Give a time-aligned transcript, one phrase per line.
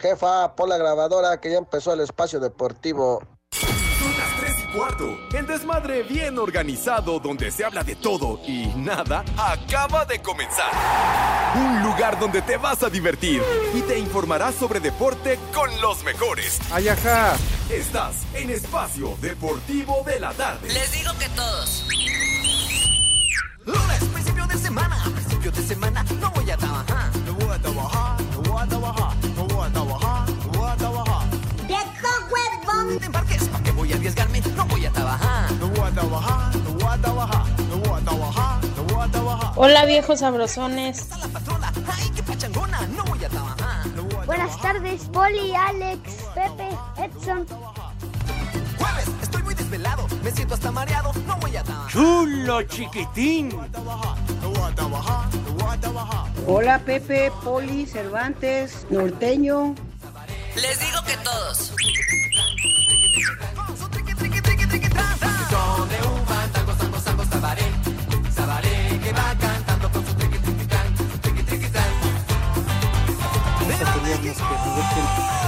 [0.00, 3.20] Jefa, pon la grabadora que ya empezó el espacio deportivo.
[3.50, 5.18] Son las 3 y cuarto.
[5.32, 10.70] El desmadre bien organizado donde se habla de todo y nada acaba de comenzar.
[11.56, 13.42] Un lugar donde te vas a divertir
[13.74, 16.60] y te informarás sobre deporte con los mejores.
[16.72, 17.34] Ayaja.
[17.68, 20.68] Estás en Espacio Deportivo de la Tarde.
[20.68, 21.84] Les digo que todos.
[23.64, 27.10] Lunes, principio de semana, principio de semana, no voy a trabajar.
[27.26, 29.16] No voy a trabajar, no voy a trabajar,
[39.60, 41.08] Hola viejos sabrosones.
[44.26, 45.98] Buenas tardes, Poli, Alex,
[46.34, 47.46] Pepe, Edson.
[48.78, 49.08] Jueves,
[49.68, 51.92] desvelado, me siento hasta mareado, no voy a trabajar.
[51.92, 53.52] Chulo chiquitín.
[56.46, 59.74] Hola Pepe, Poli, Cervantes, Norteño.
[60.56, 61.72] Les digo que todos.
[74.94, 75.47] Que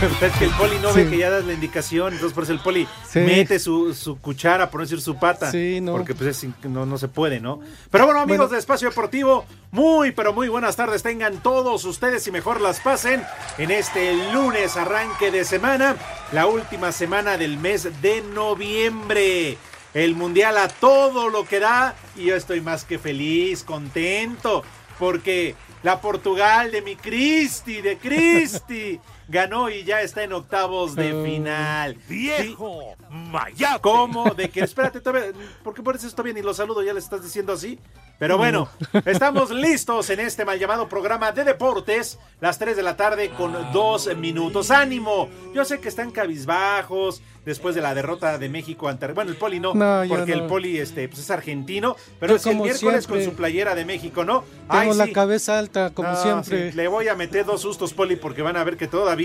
[0.20, 2.58] es que el poli no ve que ya das la indicación, entonces por eso el
[2.60, 3.20] poli Sí.
[3.20, 5.50] mete su, su cuchara, por no decir su pata.
[5.50, 5.92] Sí, no.
[5.92, 7.60] Porque pues es no, no se puede, ¿no?
[7.90, 8.52] Pero bueno, amigos Bueno.
[8.54, 13.22] de Espacio Deportivo, muy, pero muy buenas tardes tengan todos ustedes y mejor las pasen
[13.58, 15.96] en este lunes arranque de semana,
[16.32, 19.56] la última semana del mes de noviembre.
[19.94, 24.62] El mundial a todo lo que da y yo estoy más que feliz, contento,
[24.98, 28.98] porque la Portugal de mi Cristi, de Cristi,
[29.32, 31.24] ganó y ya está en octavos de Oh.
[31.24, 31.96] final.
[32.08, 32.94] ¡Viejo!
[33.10, 33.80] ¡Mayate!
[33.80, 34.30] ¿Cómo?
[34.34, 35.32] De que, espérate, todavía,
[35.64, 36.82] ¿por qué por eso todavía ni lo saludo?
[36.82, 37.78] Ya le estás diciendo así.
[38.18, 38.68] Pero bueno,
[39.04, 43.52] estamos listos en este mal llamado programa de deportes, las 3 de la tarde con
[43.72, 44.70] dos minutos.
[44.70, 45.28] ¡Ánimo!
[45.52, 49.08] Yo sé que están cabizbajos después de la derrota de México ante...
[49.08, 49.72] Bueno, el Poli no,
[50.08, 50.46] porque el.
[50.46, 53.24] Poli este, pues es argentino, pero es el como miércoles siempre.
[53.24, 54.44] con su playera de México, ¿no?
[54.70, 55.12] Tengo la sí.
[55.12, 56.70] cabeza alta, como No, siempre.
[56.70, 59.21] sí, le voy a meter dos sustos, Poli, porque van a ver que todavía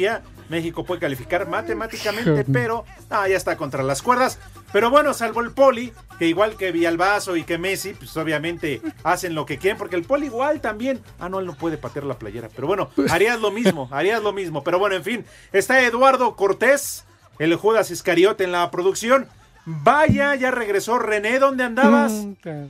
[0.49, 4.39] México puede calificar matemáticamente, pero ah, ya está contra las cuerdas.
[4.71, 9.35] Pero bueno, salvo el Poli, que igual que Villalbazo y que Messi, pues obviamente hacen
[9.35, 11.01] lo que quieren, porque el Poli igual también.
[11.19, 12.49] Ah, no, él no puede patear la playera.
[12.55, 14.63] Pero bueno, harías lo mismo, harías lo mismo.
[14.63, 17.05] Pero bueno, en fin, está Eduardo Cortés,
[17.39, 19.27] el Judas Iscariote en la producción.
[19.65, 22.11] Vaya, ya regresó René, ¿dónde andabas?
[22.13, 22.67] Mm, ta-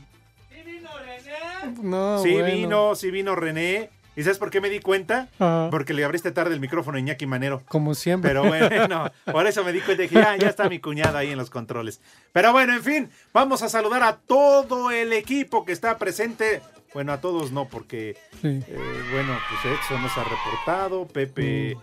[1.84, 2.48] No, sí bueno.
[2.56, 3.90] vino, sí vino René.
[4.18, 5.30] ¿Y sabes por qué me di cuenta?
[5.38, 5.68] Ajá.
[5.70, 7.62] Porque le abriste tarde el micrófono a Iñaki Manero.
[7.68, 8.32] Como siempre.
[8.32, 11.30] Pero bueno, por eso me di cuenta y dije, ya, ya está mi cuñada ahí
[11.30, 12.02] en los controles.
[12.34, 16.62] Pero bueno, en fin, vamos a saludar a todo el equipo que está presente.
[16.96, 21.78] Bueno, a todos no, porque, Sí, eh, bueno, pues Edson nos ha reportado, Pepe...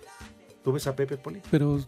[0.64, 1.42] ¿Tú ves a Pepe, Poli?
[1.50, 1.78] pero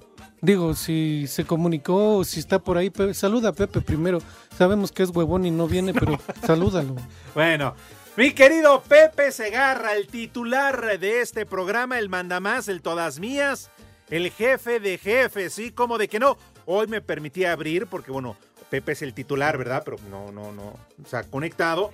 [0.42, 4.18] digo, si se comunicó o si está por ahí, Pepe, saluda a Pepe primero.
[4.56, 6.94] Sabemos que es huevón y no viene, pero salúdalo.
[7.34, 7.74] Bueno,
[8.16, 13.70] mi querido Pepe Segarra, el titular de este programa, el mandamás, el todas mías,
[14.08, 15.70] el jefe de jefes, ¿sí?
[15.70, 16.38] Como de que no.
[16.64, 18.36] Hoy me permití abrir porque, bueno,
[18.70, 19.82] Pepe es el titular, ¿verdad?
[19.84, 20.78] Pero no, no, no.
[21.02, 21.92] O sea, conectado,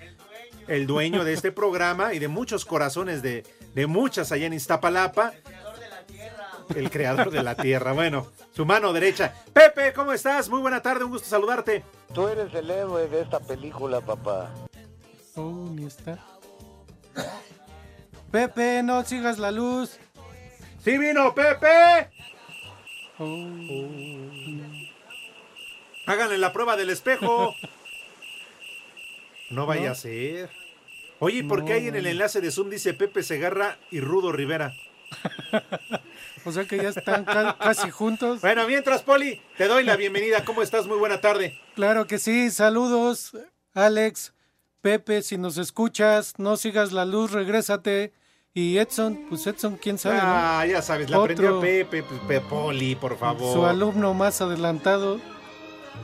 [0.69, 3.45] el dueño de este programa y de muchos corazones de,
[3.75, 5.33] de muchas allá en Iztapalapa.
[6.75, 7.93] El creador de la tierra.
[7.93, 9.35] Bueno, su mano derecha.
[9.53, 10.49] Pepe, ¿cómo estás?
[10.49, 11.83] Muy buena tarde, un gusto saludarte.
[12.15, 14.51] Tú eres el héroe de esta película, papá.
[15.37, 16.19] Oh, ni está.
[18.31, 19.99] Pepe, no sigas la luz.
[20.83, 22.11] ¡Sí vino Pepe!
[23.19, 23.49] Oh.
[26.07, 27.55] Háganle la prueba del espejo.
[29.51, 30.49] No vaya a ser.
[31.19, 34.33] Oye, ¿por qué No, ahí en el enlace de Zoom dice Pepe Segarra y Rudo
[34.33, 34.73] Rivera?
[36.47, 38.41] O sea que ya están ca- casi juntos.
[38.41, 40.45] Bueno, mientras, Poli, te doy la bienvenida.
[40.47, 40.87] ¿Cómo estás?
[40.89, 41.57] Muy buena tarde.
[41.77, 43.37] Claro que sí, saludos,
[43.75, 44.32] Alex,
[44.83, 48.13] Pepe, si nos escuchas, no sigas la luz, regrésate.
[48.55, 50.23] Y Edson, pues Edson, quién sabe, ¿no?
[50.25, 51.33] Ah, ya sabes, la Otro.
[51.33, 53.51] aprendió Pepe, pues, Pe- Poli, por favor.
[53.55, 55.19] Su alumno más adelantado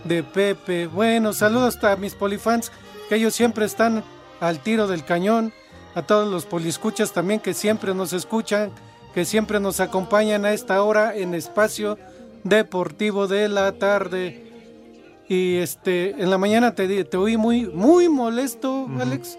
[0.05, 0.87] de Pepe.
[0.87, 2.73] Bueno, saludos a mis polifans,
[3.11, 4.03] que ellos siempre están
[4.41, 5.53] al tiro del cañón.
[5.95, 8.71] A todos los poliscuchas también que siempre nos escuchan,
[9.13, 11.99] que siempre nos acompañan a esta hora en espacio
[12.45, 14.48] deportivo de la tarde.
[15.29, 19.39] Y este, en la mañana te, te oí muy, muy molesto, Alex.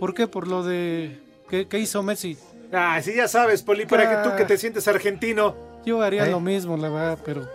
[0.00, 0.26] ¿Por qué?
[0.26, 2.36] Por lo de que, que hizo Messi.
[2.72, 5.54] Ah, sí, ya sabes, Poli, para que tú que te sientes argentino.
[5.86, 6.30] Yo haría ¿Eh?
[6.30, 7.48] lo mismo, la verdad, pero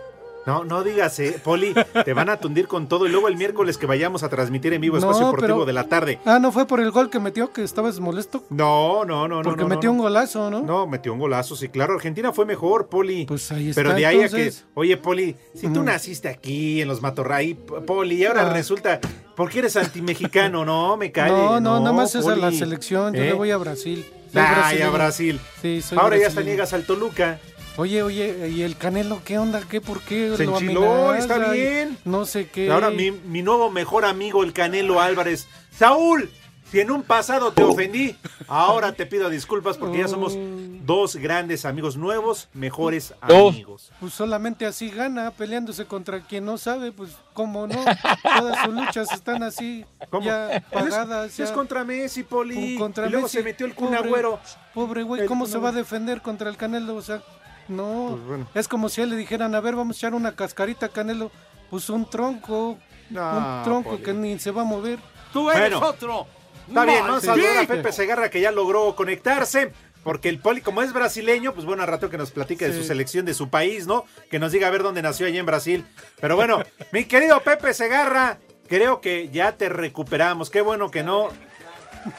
[0.46, 1.74] No, no digas, eh, Poli,
[2.04, 4.80] te van a tundir con todo y luego el miércoles que vayamos a transmitir en
[4.82, 6.18] vivo No, Espacio Deportivo pero- de la tarde.
[6.26, 8.44] Ah, ¿no fue por el gol que metió que estabas molesto?
[8.50, 9.42] No, no, no, no.
[9.42, 9.94] Porque no, no, metió no.
[9.94, 10.60] un golazo, ¿no?
[10.60, 11.94] No, metió un golazo, sí, claro.
[11.94, 13.24] Argentina fue mejor, Poli.
[13.24, 13.80] Pues ahí está.
[13.82, 18.16] Pero de ahí a que, oye, Poli, si tú naciste aquí en los Matorray, Poli,
[18.16, 18.52] y ahora Ah.
[18.52, 19.00] resulta,
[19.36, 21.30] porque eres antimexicano, no, me cae.
[21.30, 23.14] No, no, nada más es a la selección.
[23.14, 23.26] Yo ¿Eh?
[23.28, 24.04] le voy a Brasil.
[24.30, 24.90] Soy Ay, a.
[24.90, 25.40] Brasil.
[25.62, 27.38] Sí, soy Ahora ya hasta niegas al Toluca.
[27.76, 29.60] Oye, oye, ¿y el Canelo qué onda?
[29.68, 29.80] ¿Qué?
[29.80, 30.32] ¿Por qué?
[30.36, 31.98] Se lo enchiló, está bien.
[32.04, 32.70] No sé qué.
[32.70, 35.48] Ahora mi, mi nuevo mejor amigo, el Canelo Álvarez.
[35.76, 36.30] Saúl,
[36.70, 38.14] si en un pasado te ofendí,
[38.46, 40.34] ahora te pido disculpas porque ya somos
[40.86, 43.52] dos grandes amigos nuevos, mejores Dos.
[43.54, 43.90] amigos.
[43.98, 47.74] Pues solamente así gana, peleándose contra quien no sabe, pues cómo no.
[48.38, 50.26] Todas sus luchas están así, ¿Cómo?
[50.26, 51.40] ya pagadas.
[51.40, 52.76] Es, contra Messi, Poli.
[52.78, 53.38] Contra y luego Messi.
[53.38, 54.38] se metió el Kun Pobre- Agüero.
[54.72, 56.94] Pobre güey, ¿cómo se va a defender contra el Canelo?
[56.94, 57.20] O sea,
[57.68, 58.08] no.
[58.12, 58.46] Pues bueno.
[58.54, 61.30] Es como si a él le dijeran, a ver, vamos a echar una cascarita Canelo.
[61.70, 62.78] Pues un tronco,
[63.10, 64.02] No, un tronco Poli.
[64.02, 64.98] que ni se va a mover.
[65.32, 65.86] Tú eres Bueno.
[65.88, 66.26] otro.
[66.68, 67.66] Está bien, vamos a saludar a.
[67.66, 69.72] Pepe Segarra que ya logró conectarse.
[70.02, 72.84] Porque el Poli, como es brasileño, pues bueno, a rato que nos platique de su
[72.84, 74.04] selección, de su país, ¿no?
[74.30, 75.86] Que nos diga a ver dónde nació allá en Brasil.
[76.20, 76.62] Pero bueno,
[76.92, 78.38] mi querido Pepe Segarra,
[78.68, 80.50] creo que ya te recuperamos.
[80.50, 81.28] Qué bueno que no.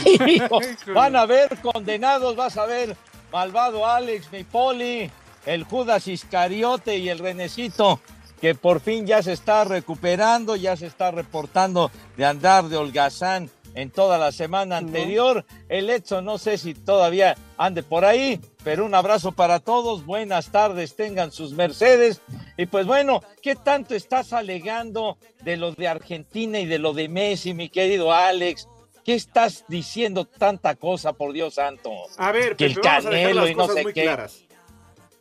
[0.94, 2.96] Van a ver condenados, vas a ver
[3.32, 5.10] malvado Alex, mi poli,
[5.46, 8.00] el Judas Iscariote y el Renecito,
[8.40, 13.50] que por fin ya se está recuperando, ya se está reportando de andar de holgazán
[13.74, 15.44] en toda la semana anterior.
[15.68, 20.50] El Edson no sé si todavía ande por ahí, pero un abrazo para todos, buenas
[20.50, 22.20] tardes, tengan sus mercedes.
[22.56, 27.08] Y pues bueno, ¿qué tanto estás alegando de lo de Argentina y de lo de
[27.08, 28.66] Messi, mi querido Alex?
[29.10, 31.90] ¿Qué estás diciendo tanta cosa, por Dios santo?
[32.16, 34.02] A ver, Que el vamos a dejar Canelo las y no cosas sé muy qué.
[34.04, 34.44] claras.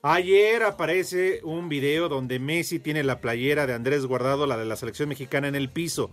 [0.03, 4.75] Ayer aparece un video donde Messi tiene la playera de Andrés Guardado, la de la
[4.75, 6.11] selección mexicana, en el piso.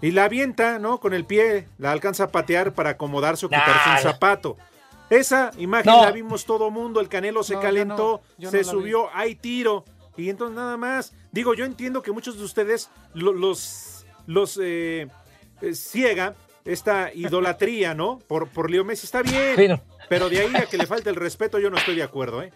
[0.00, 0.98] Y la avienta, ¿no?
[0.98, 4.56] Con el pie, la alcanza a patear para acomodarse o quitarse un zapato.
[5.10, 6.02] Esa imagen No.
[6.02, 8.72] la vimos todo mundo, el Canelo se No, yo calentó, no, yo se no la
[8.72, 8.78] vi.
[8.80, 9.84] subió, hay tiro.
[10.16, 11.12] Y entonces nada más.
[11.30, 15.08] Digo, yo entiendo que muchos de ustedes lo- los, los eh,
[15.60, 16.34] eh, ciega
[16.66, 18.18] esta idolatría, ¿no?
[18.18, 19.06] Por, por Leo Messi.
[19.06, 19.54] Está bien.
[19.56, 22.42] Pero, Pero de ahí a que le falte el respeto, yo no estoy de acuerdo,
[22.42, 22.52] ¿eh?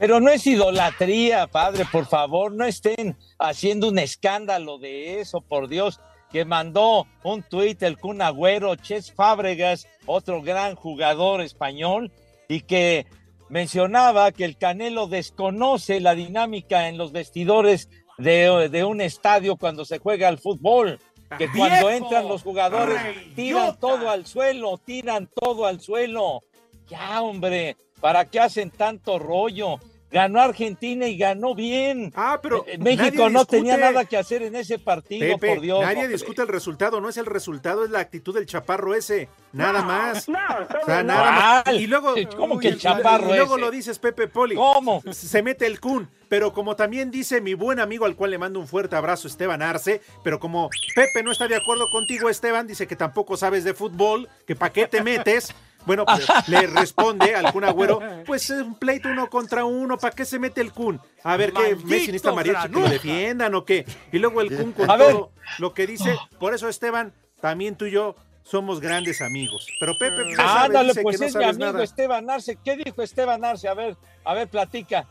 [0.00, 5.68] pero no es idolatría, padre, por favor, no estén haciendo un escándalo de eso, por
[5.68, 6.00] Dios,
[6.32, 12.10] que mandó un tuit el Kun Agüero, Ches Fábregas, otro gran jugador español,
[12.48, 13.06] y que
[13.50, 19.84] mencionaba que el Canelo desconoce la dinámica en los vestidores de, de un estadio cuando
[19.84, 20.98] se juega al fútbol.
[21.38, 21.90] Que cuando ¡Viejo!
[21.90, 23.78] entran los jugadores ¡Ay, tiran idiota!
[23.78, 26.40] todo al suelo, tiran todo al suelo.
[26.88, 29.78] Ya, hombre, ¿para qué hacen tanto rollo?
[30.12, 32.12] Ganó Argentina y ganó bien.
[32.16, 33.56] Ah, pero Eh, México nadie no discute.
[33.58, 35.80] tenía nada que hacer en ese partido, Pepe, por Dios.
[35.80, 36.12] nadie hombre.
[36.12, 40.28] discute el resultado, no es el resultado, es la actitud del chaparro ese, nada más.
[40.28, 40.38] no,
[40.82, 41.74] O sea, nada más.
[41.74, 43.60] Y luego, ¿Cómo que el y- chaparro y luego ese?
[43.60, 44.56] lo dices Pepe Poli.
[44.56, 45.02] ¿Cómo?
[45.12, 48.58] Se mete el Kun, pero como también dice mi buen amigo al cual le mando
[48.58, 52.86] un fuerte abrazo, Esteban Arce, pero como Pepe no está de acuerdo contigo, Esteban, dice
[52.88, 55.54] que tampoco sabes de fútbol, que para qué te metes.
[55.86, 60.14] Bueno, pues, le responde al Kun Agüero, pues es un pleito uno contra uno, ¿para
[60.14, 61.00] qué se mete el Kun?
[61.22, 61.74] A ver, ¿qué?
[61.76, 63.86] ¿Messi necesita mariachi que lo defiendan o qué?
[64.12, 65.12] Y luego el Kun con A ver.
[65.12, 69.66] todo lo que dice, por eso Esteban, también tú y yo somos grandes amigos.
[69.78, 71.84] Pero Pepe pues, Ándale, pues que no es mi sabes amigo nada.
[71.84, 72.58] Esteban Arce.
[72.64, 73.68] ¿Qué dijo Esteban Arce?
[73.68, 75.06] A ver, a ver, platica.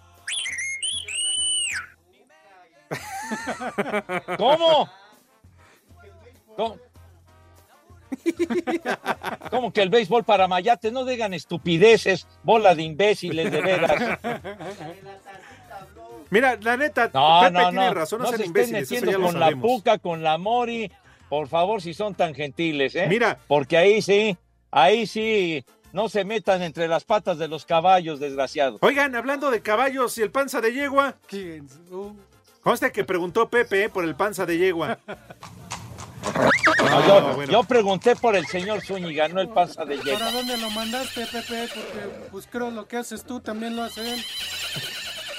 [4.37, 4.89] ¿Cómo?
[6.55, 6.77] ¿Cómo?
[9.51, 10.91] ¿Cómo que el béisbol para Mayate?
[10.91, 14.19] No digan estupideces, bola de imbéciles, de veras.
[16.29, 17.93] Mira, la neta, No, Pepe no, tiene no.
[17.93, 19.51] razón, no, no sean se estén imbéciles, metiendo con la.
[19.51, 20.91] Puca, con la Mori.
[21.27, 23.07] Por favor, si son tan gentiles, ¿eh?
[23.07, 23.39] Mira.
[23.47, 24.37] Porque ahí sí,
[24.71, 25.63] ahí sí,
[25.93, 28.79] no se metan entre las patas de los caballos, desgraciados.
[28.81, 31.67] Oigan, hablando de caballos y el panza de yegua, ¿Quién?
[31.91, 32.13] Uh,
[32.61, 34.99] consta que preguntó Pepe eh, por el panza de yegua.
[36.89, 37.51] No, yo, Ah, bueno.
[37.51, 40.31] yo pregunté por el señor Zúñiga, no el panza de ¿Para yegua.
[40.31, 41.67] dónde lo mandaste, Pepe?
[41.73, 44.23] Porque pues creo lo que haces tú también lo hace él.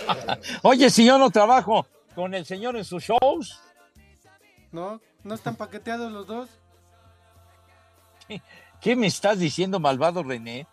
[0.63, 3.61] Oye, si yo no trabajo con el señor en sus shows,
[4.73, 5.01] ¿No?
[5.25, 6.49] ¿No están paqueteados los dos?
[8.81, 10.69] ¿qué me estás diciendo, malvado René?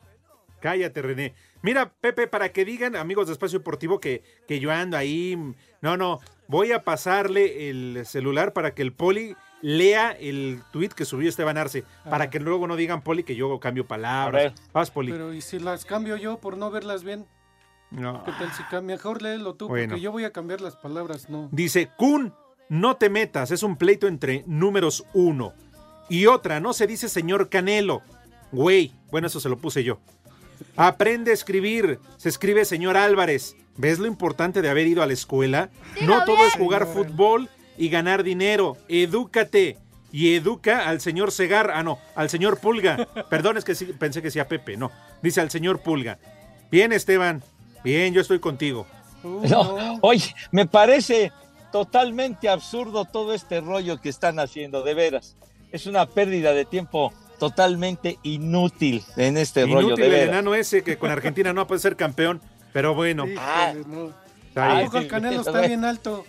[0.60, 1.34] Cállate, René.
[1.64, 5.36] Mira, Pepe, para que digan, amigos de Espacio Deportivo, que, que yo ando ahí.
[5.82, 11.06] No, no, voy a pasarle el celular para que el Poli lea el tweet que
[11.06, 14.54] subió Esteban Arce, para que luego no digan, Poli, que yo cambio palabras.
[14.74, 15.12] Vas, Poli.
[15.12, 17.26] Pero ¿y si las cambio yo por no verlas bien?
[17.90, 18.24] No.
[18.26, 18.96] ¿Qué tal si cambia?
[18.98, 19.90] Mejor léelo tú, Bueno.
[19.92, 21.50] porque yo voy a cambiar las palabras, no.
[21.52, 22.34] Dice, Kun,
[22.70, 25.54] no te metas, es un pleito entre números uno.
[26.10, 28.02] Y otra, no se dice señor Canelo.
[28.52, 30.00] Güey, bueno, eso se lo puse yo.
[30.76, 33.56] Aprende a escribir, se escribe señor Álvarez.
[33.78, 35.70] ¿Ves lo importante de haber ido a la escuela?
[36.02, 38.78] No todo es jugar fútbol y ganar dinero.
[38.88, 39.78] Edúcate.
[40.10, 43.08] Y educa al señor Segar, ah no, al señor Pulga.
[43.30, 44.90] Perdón, es que sí, pensé que decía Pepe, no.
[45.22, 46.18] Dice al señor Pulga.
[46.72, 47.44] Bien, Esteban.
[47.84, 48.88] Bien, yo estoy contigo.
[49.24, 51.32] No, oye, me parece
[51.74, 55.36] totalmente absurdo todo este rollo que están haciendo, de veras.
[55.74, 60.30] Es una pérdida de tiempo totalmente inútil en este rollo, Inútil de el veras.
[60.30, 62.42] enano ese que con Argentina no puede ser campeón.
[62.72, 63.26] Pero bueno.
[63.38, 64.06] Ah, Híjole, no.
[64.48, 64.78] Está bien.
[64.80, 66.26] Tampoco el Canelo está bien alto.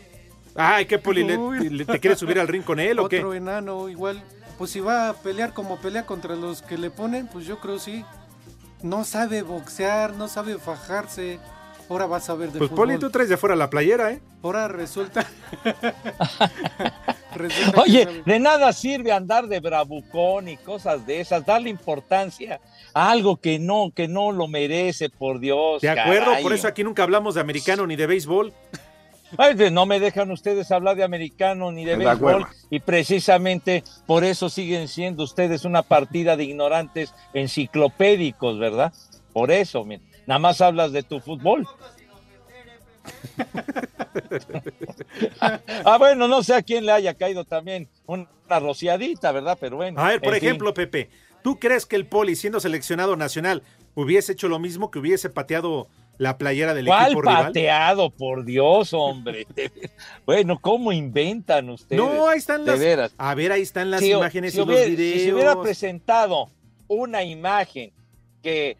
[0.60, 1.22] Ay, ¿qué poli?
[1.24, 1.68] ¿Le- Uy.
[1.68, 3.18] le- ¿Te quieres subir al ring con él o qué?
[3.18, 4.20] Otro enano, igual.
[4.58, 7.78] Pues si va a pelear como pelea contra los que le ponen, pues yo creo
[7.78, 8.04] sí.
[8.82, 11.38] No sabe boxear, no sabe fajarse.
[11.88, 12.88] Ahora vas a ver de Pues fútbol.
[12.88, 14.20] Poli, tú traes de fuera la playera, ¿eh?
[14.42, 15.24] Ahora resulta.
[17.76, 18.22] Oye, sabe.
[18.24, 22.60] de nada sirve andar de bravucón y cosas de esas, darle importancia
[22.94, 25.80] a algo que no, que no lo merece, por Dios.
[25.82, 26.42] De acuerdo, caray.
[26.42, 28.52] por eso aquí nunca hablamos de americano ni de béisbol.
[29.72, 34.88] No me dejan ustedes hablar de americano ni de béisbol y precisamente por eso siguen
[34.88, 38.92] siendo ustedes una partida de ignorantes enciclopédicos, ¿verdad?
[39.32, 41.66] Por eso, mira, nada más hablas de tu fútbol.
[45.40, 49.58] ah, bueno, no sé a quién le haya caído también una rociadita, ¿verdad?
[49.60, 50.00] Pero bueno.
[50.00, 50.44] A ver, por fin.
[50.44, 51.10] ejemplo, Pepe,
[51.42, 53.62] ¿tú crees que el Poli, siendo seleccionado nacional,
[53.94, 57.46] hubiese hecho lo mismo que hubiese pateado la playera del ¿Cuál equipo rival?
[57.46, 59.46] pateado, por Dios, hombre?
[60.26, 62.02] bueno, ¿cómo inventan ustedes?
[62.02, 62.80] No, ahí están De las.
[62.80, 63.14] veras.
[63.16, 65.18] A ver, ahí están las Si- imágenes si y hubiera- los videos.
[65.20, 66.50] Si se hubiera presentado
[66.88, 67.92] una imagen
[68.42, 68.76] que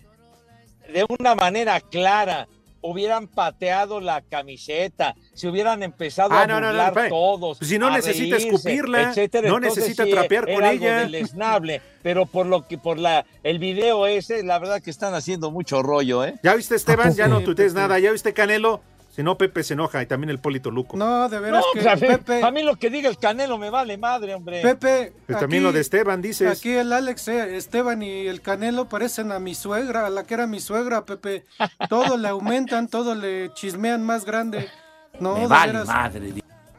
[0.93, 2.49] de una manera clara
[2.81, 7.09] hubieran pateado la camiseta, si hubieran empezado Ah, a no, no, no, burlar espere.
[7.09, 10.65] todos, Pues si no a necesita reírse, escupirla, etcétera, no entonces necesita sí, trapear con
[10.65, 11.01] algo ella.
[11.01, 15.51] deleznable, pero por lo que por la el video ese, la verdad que están haciendo
[15.51, 16.35] mucho rollo, ¿eh?
[16.43, 17.15] ¿Ya viste, Esteban?
[17.15, 17.81] Ya no tuitees Pepe.
[17.83, 17.99] nada.
[17.99, 18.81] ¿Ya viste, Canelo?
[19.19, 20.97] Si no, Pepe se enoja y también el Polito Luco.
[20.97, 23.19] No, de No, veras que pues, a, mí, Pepe, a mí lo que diga el
[23.19, 24.63] Canelo me vale madre, hombre.
[24.63, 26.57] Pepe, Pues también lo de Esteban, dices.
[26.57, 30.35] Aquí el Alex, eh, Esteban y el Canelo parecen a mi suegra, a la que
[30.35, 31.45] era mi suegra, Pepe.
[31.89, 34.69] Todo le aumentan, todo le chismean más grande.
[35.19, 36.35] No, de veras, madre.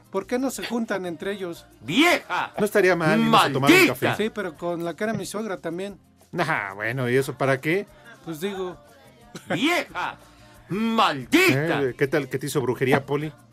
[0.10, 1.65] ¿Por qué no se juntan entre ellos?
[1.81, 2.53] ¡Vieja!
[2.58, 4.15] No estaría mal irnos a tomar un café.
[4.15, 6.00] Sí, pero con la que era mi suegra también.
[6.31, 7.86] Nah, bueno, ¿y eso para qué?
[8.24, 8.77] Pues digo,
[9.53, 10.15] ¡Vieja!
[10.69, 11.81] ¡Maldita!
[11.83, 13.31] Eh, ¿Qué tal que te hizo brujería, Poli?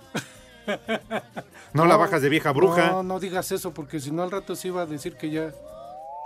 [1.72, 2.88] No, la bajas de vieja bruja.
[2.90, 5.52] No, no digas eso, porque si no al rato se iba a decir que ya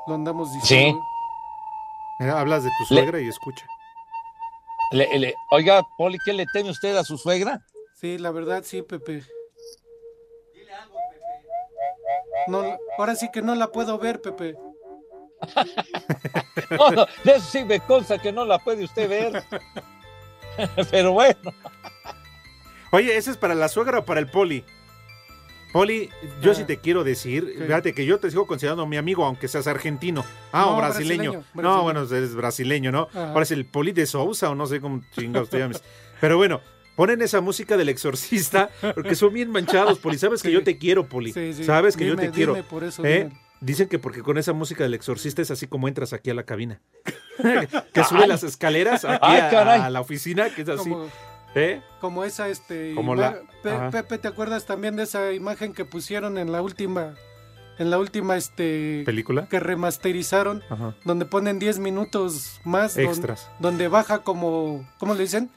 [0.07, 0.59] lo andamos Sí.
[0.61, 1.01] diciendo.
[2.21, 3.67] Eh, hablas de tu Le- suegra y escucha.
[4.93, 7.61] Le- le- oiga, Poli, ¿qué le teme usted a su suegra?
[7.97, 9.25] Sí, la verdad sí, Pepe.
[12.47, 12.63] No,
[12.97, 14.57] ahora sí que no la puedo ver, Pepe.
[16.79, 19.43] No, no, de eso sí me consta que no la puede usted ver.
[20.91, 21.53] Pero bueno,
[22.93, 24.65] Oye, ¿ese es para la suegra o para el Poli?
[25.73, 26.11] Poli,
[26.43, 27.65] yo Ah, sí te quiero decir, ¿qué?
[27.65, 30.25] fíjate que yo te sigo considerando mi amigo, aunque seas argentino.
[30.51, 31.33] Ah, o brasileño.
[31.33, 31.83] brasileño, No, brasileño.
[31.85, 33.09] bueno, eres brasileño, ¿no?
[33.13, 33.29] Ajá.
[33.31, 35.81] Ahora es el Poli de Sousa o no sé cómo chingados te llames.
[36.21, 36.61] Pero bueno,
[36.97, 40.19] ponen esa música del exorcista porque son bien manchados, Poli.
[40.19, 40.55] Sabes que Sí.
[40.55, 41.33] yo te quiero, Poli.
[41.33, 41.63] Sí, sí.
[41.63, 42.61] Sabes que yo Dime, te quiero.
[42.65, 43.31] por eso, ¿Eh?
[43.61, 46.45] Dicen que porque con esa música del exorcista es así como entras aquí a la
[46.45, 46.81] cabina.
[47.93, 49.81] que sube las escaleras aquí Ay, a- caray.
[49.81, 50.89] a, la oficina, que es así.
[50.91, 51.09] Como,
[51.55, 51.83] ¿Eh?
[52.01, 52.95] como esa, este...
[52.95, 53.91] Como la- Pe- ajá.
[53.91, 57.15] Pepe, ¿te acuerdas también de esa imagen que pusieron en la última...
[57.79, 59.03] En la última, este...
[59.07, 59.47] ¿Película?
[59.49, 60.95] Que remasterizaron, Ajá.
[61.05, 62.95] donde ponen 10 minutos más.
[62.95, 63.49] don- Extras.
[63.59, 64.87] donde baja como...
[64.99, 65.51] ¿Cómo le dicen?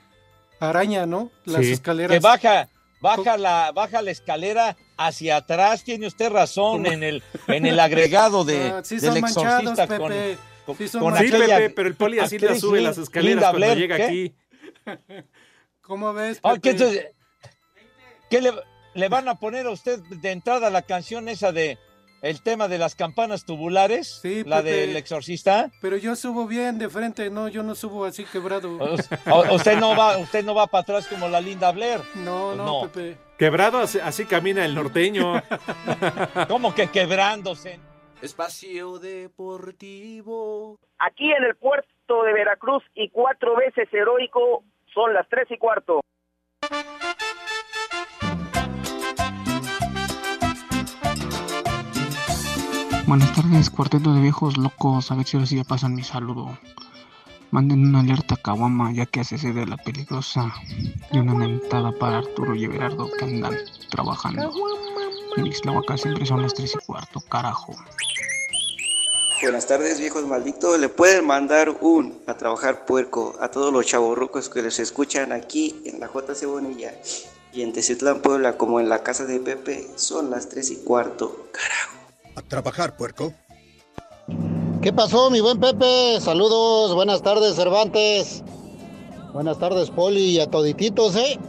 [0.59, 1.31] Araña, ¿no?
[1.45, 1.71] Las Sí.
[1.73, 2.13] escaleras.
[2.15, 2.69] que baja,
[3.01, 8.43] baja la, baja la escalera hacia atrás, tiene usted razón en el, en el agregado
[8.43, 10.37] de, Ah, sí del exorcista con, Pepe.
[10.65, 13.57] con- Sí con aquella Pepe, pero el Poli así le sube las escaleras Linda cuando
[13.57, 14.03] Blair, llega ¿qué?
[14.03, 14.33] aquí.
[15.81, 16.55] ¿Cómo ves, Ah?
[16.61, 17.07] ¿qué, entonces,
[18.29, 18.53] ¿qué le,
[18.93, 21.77] le van a poner a usted de entrada la canción esa de
[22.23, 24.19] el tema de las campanas tubulares?
[24.21, 24.71] Sí, la Pepe.
[24.87, 25.69] del exorcista.
[25.81, 28.77] Pero yo subo bien de frente, no, yo no subo así quebrado.
[28.79, 31.99] O- usted no va, usted no va para atrás como la Linda Blair.
[32.15, 32.81] No, no, No.
[32.91, 33.17] Pepe.
[33.37, 35.33] Quebrado, así, así camina el norteño.
[36.47, 37.77] Como que quebrándose.
[38.21, 40.79] Espacio Deportivo.
[40.99, 44.63] Aquí en el puerto de Veracruz y cuatro veces heroico
[44.93, 45.99] son las tres y cuarto.
[53.05, 55.11] Buenas tardes, cuarteto de viejos locos.
[55.11, 56.57] A ver si ahora sí ya pasan mi saludo.
[57.51, 60.53] Manden una alerta a Kawama ya que hace sede la peligrosa
[61.11, 63.57] y una mentada para Arturo y Everardo que andan
[63.91, 64.53] trabajando.
[65.35, 67.75] En Ixtlahuaca siempre son las 3 y cuarto, carajo.
[69.41, 70.79] Buenas tardes, viejos malditos.
[70.79, 75.81] Le pueden mandar un a trabajar puerco a todos los chavorrucos que les escuchan aquí
[75.83, 76.93] en la JC Bonilla
[77.51, 79.89] y en Teciutlán, Puebla, como en la casa de Pepe.
[79.97, 81.49] Son las 3 y cuarto.
[81.51, 82.02] Carajo.
[82.35, 83.33] A trabajar, puerco.
[84.81, 86.19] ¿Qué pasó, mi buen Pepe?
[86.19, 88.43] Saludos, buenas tardes, Cervantes.
[89.33, 91.39] Buenas tardes, Poli, y a todititos, ¿eh?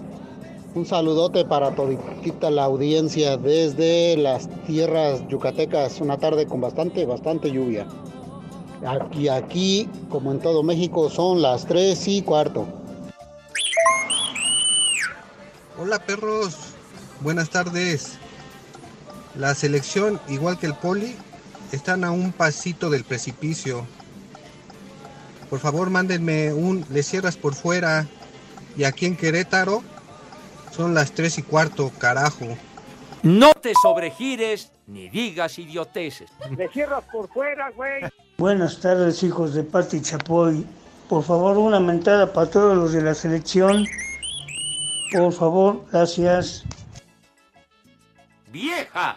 [0.75, 6.01] Un saludote para toditita la audiencia desde las tierras yucatecas.
[6.01, 7.87] Una tarde con bastante, bastante lluvia.
[8.87, 12.67] Aquí, aquí, como en todo México, son las 3 y cuarto.
[15.81, 16.57] Hola perros,
[17.21, 18.19] buenas tardes.
[19.37, 21.17] La selección, igual que el poli,
[21.73, 23.87] están a un pasito del precipicio.
[25.51, 28.07] Por favor, mándenme un le cierras por fuera.
[28.77, 29.83] Y aquí en Querétaro
[30.75, 32.47] son las tres y cuarto, carajo.
[33.23, 36.31] No te sobregires ni digas idioteces.
[36.57, 38.03] Le cierras por fuera, güey.
[38.37, 40.67] Buenas tardes, hijos de Pati Chapoy.
[41.09, 43.87] Por favor, una mentada para todos los de la selección.
[45.13, 46.65] Por favor, gracias.
[48.55, 49.17] ¡Vieja!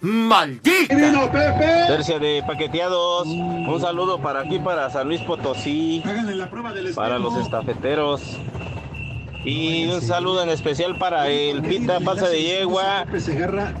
[0.00, 0.94] ¡Maldita!
[1.88, 3.26] Tercia de paqueteados.
[3.26, 6.04] Un saludo para aquí, para San Luis Potosí.
[6.94, 8.22] Para los estafeteros.
[9.44, 13.06] Y un saludo en especial para el Pita Pasa de Yegua.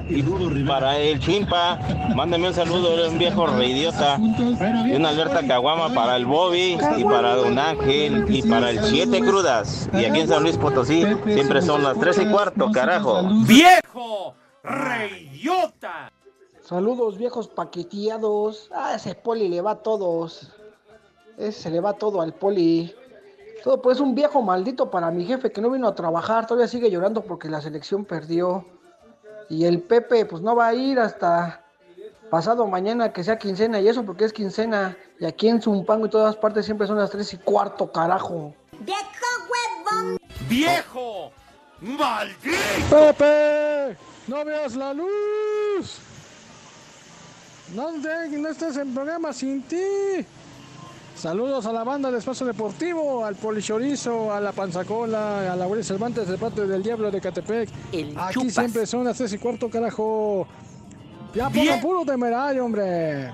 [0.08, 0.24] Y
[0.64, 1.78] para el Chimpa.
[2.16, 4.18] Mándame un saludo, eres un viejo reidiota.
[4.18, 6.78] Y una alerta caguama para el Bobby.
[6.96, 8.24] Y para Don Ángel.
[8.28, 9.88] Y para el Siete Crudas.
[9.92, 13.22] Y aquí en San Luis Potosí siempre son las tres y cuarto, carajo.
[13.46, 14.34] ¡Viejo!
[14.66, 16.10] ¡Reyota!
[16.60, 18.68] Saludos viejos paqueteados.
[18.74, 20.50] Ah, ese poli le va a todos.
[21.38, 22.92] Ese le va todo al poli.
[23.62, 26.48] Todo pues un viejo maldito para mi jefe que no vino a trabajar.
[26.48, 28.66] Todavía sigue llorando porque la selección perdió.
[29.48, 31.62] Y el Pepe pues no va a ir hasta
[32.28, 33.78] pasado mañana que sea quincena.
[33.80, 34.96] Y eso porque es quincena.
[35.20, 38.52] Y aquí en Zumpango y todas partes siempre son las tres y cuarto, carajo.
[38.80, 39.00] ¡Viejo
[39.48, 40.18] huevón!
[40.48, 41.30] ¡Viejo!
[41.80, 42.56] ¡Maldito!
[42.90, 44.15] ¡Pepe!
[44.26, 45.98] ¡No veas la luz!
[47.74, 49.76] No, de- no estás en programa sin ti.
[51.16, 55.82] Saludos a la banda del Espacio Deportivo, al Polichorizo, a la Panzacola, a la Aurelio
[55.84, 57.70] Cervantes de parte del Diablo de Catepec.
[58.16, 58.52] Aquí Chupas.
[58.54, 60.46] siempre son las tres y cuarto, carajo.
[61.34, 63.32] Ya ponga puro temerario, hombre.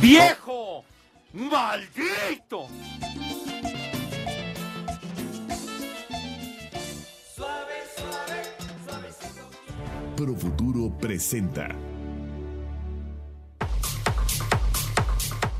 [0.00, 0.84] ¡Viejo!
[1.32, 2.66] ¡Maldito!
[10.18, 11.87] Pro Futuro presenta.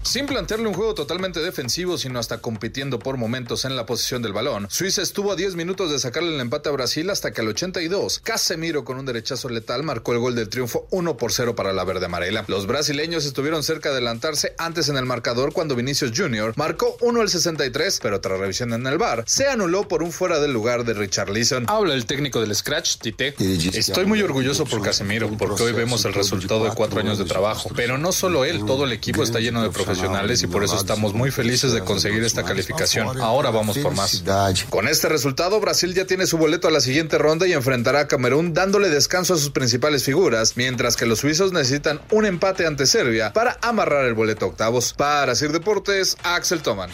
[0.09, 4.33] Sin plantearle un juego totalmente defensivo, sino hasta compitiendo por momentos en la posición del
[4.33, 7.49] balón, Suiza estuvo a 10 minutos de sacarle el empate a Brasil hasta que al
[7.49, 11.75] 82, Casemiro con un derechazo letal marcó el gol del triunfo 1 por 0 para
[11.75, 12.47] la verde amarela.
[12.49, 16.55] Los brasileños estuvieron cerca de adelantarse antes en el marcador cuando Vinicius Jr.
[16.57, 20.41] marcó 1 al 63, pero tras revisión en el bar, se anuló por un fuera
[20.41, 21.67] del lugar de Richarlison.
[21.69, 23.35] Habla el técnico del Scratch, Tite.
[23.75, 27.69] Estoy muy orgulloso por Casemiro, porque hoy vemos el resultado de cuatro años de trabajo.
[27.77, 29.98] Pero no solo él, todo el equipo está lleno de profesionales
[30.43, 33.21] y por eso estamos muy felices de conseguir esta calificación.
[33.21, 34.23] Ahora vamos por más.
[34.69, 38.09] Con este resultado, Brasil ya tiene su boleto a la siguiente ronda y enfrentará a
[38.09, 42.87] Camerún dándole descanso a sus principales figuras, mientras que los suizos necesitan un empate ante
[42.87, 44.95] Serbia para amarrar el boleto a octavos.
[44.95, 46.91] Para Sir Deportes, Axel Toman.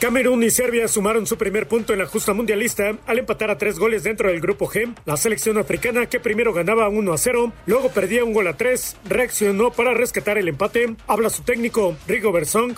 [0.00, 3.78] Camerún y Serbia sumaron su primer punto en la justa mundialista al empatar a tres
[3.78, 4.94] goles dentro del grupo G.
[5.06, 8.96] La selección africana, que primero ganaba 1 a 0, luego perdía un gol a 3,
[9.08, 10.94] reaccionó para rescatar el empate.
[11.06, 12.74] Habla su técnico, Rigo Bersong.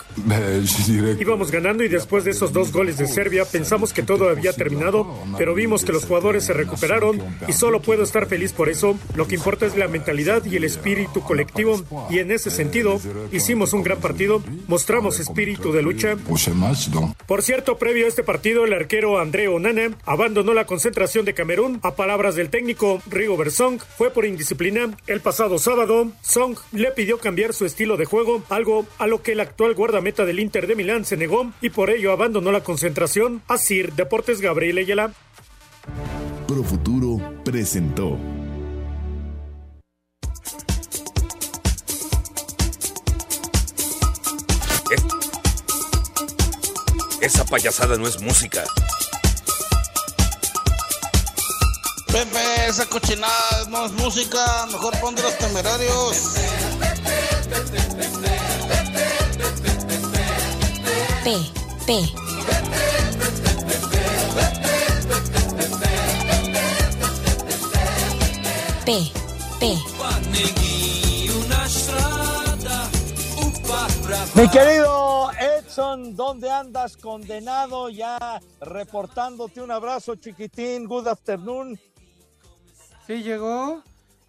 [1.19, 5.05] Íbamos ganando y después de esos dos goles de Serbia pensamos que todo había terminado,
[5.37, 8.97] pero vimos que los jugadores se recuperaron y solo puedo estar feliz por eso.
[9.15, 13.01] Lo que importa es la mentalidad y el espíritu colectivo y en ese sentido
[13.31, 16.15] hicimos un gran partido, mostramos espíritu de lucha.
[17.25, 21.79] Por cierto, previo a este partido, el arquero André Onana abandonó la concentración de Camerún.
[21.83, 24.97] A palabras del técnico Rigo Bersong, fue por indisciplina.
[25.07, 29.33] El pasado sábado, Song le pidió cambiar su estilo de juego, algo a lo que
[29.33, 33.41] el actual guardameta del Inter de Milán se negó y por ello abandonó la concentración.
[33.47, 35.13] Así, Deportes Gabriel Ayala.
[36.47, 38.17] Pro Futuro presentó.
[47.21, 48.63] Esa payasada no es música.
[52.07, 56.17] Pepe, esa cochinada no es música, mejor pon de los temerarios.
[61.23, 61.93] P P.
[68.85, 69.11] P.
[69.59, 69.77] P.
[74.35, 75.06] Mi querido
[75.77, 77.89] Edson, ¿dónde andas condenado?
[77.89, 78.17] Ya
[78.61, 81.79] reportándote un abrazo chiquitín, good afternoon.
[83.05, 83.83] ¿Sí llegó?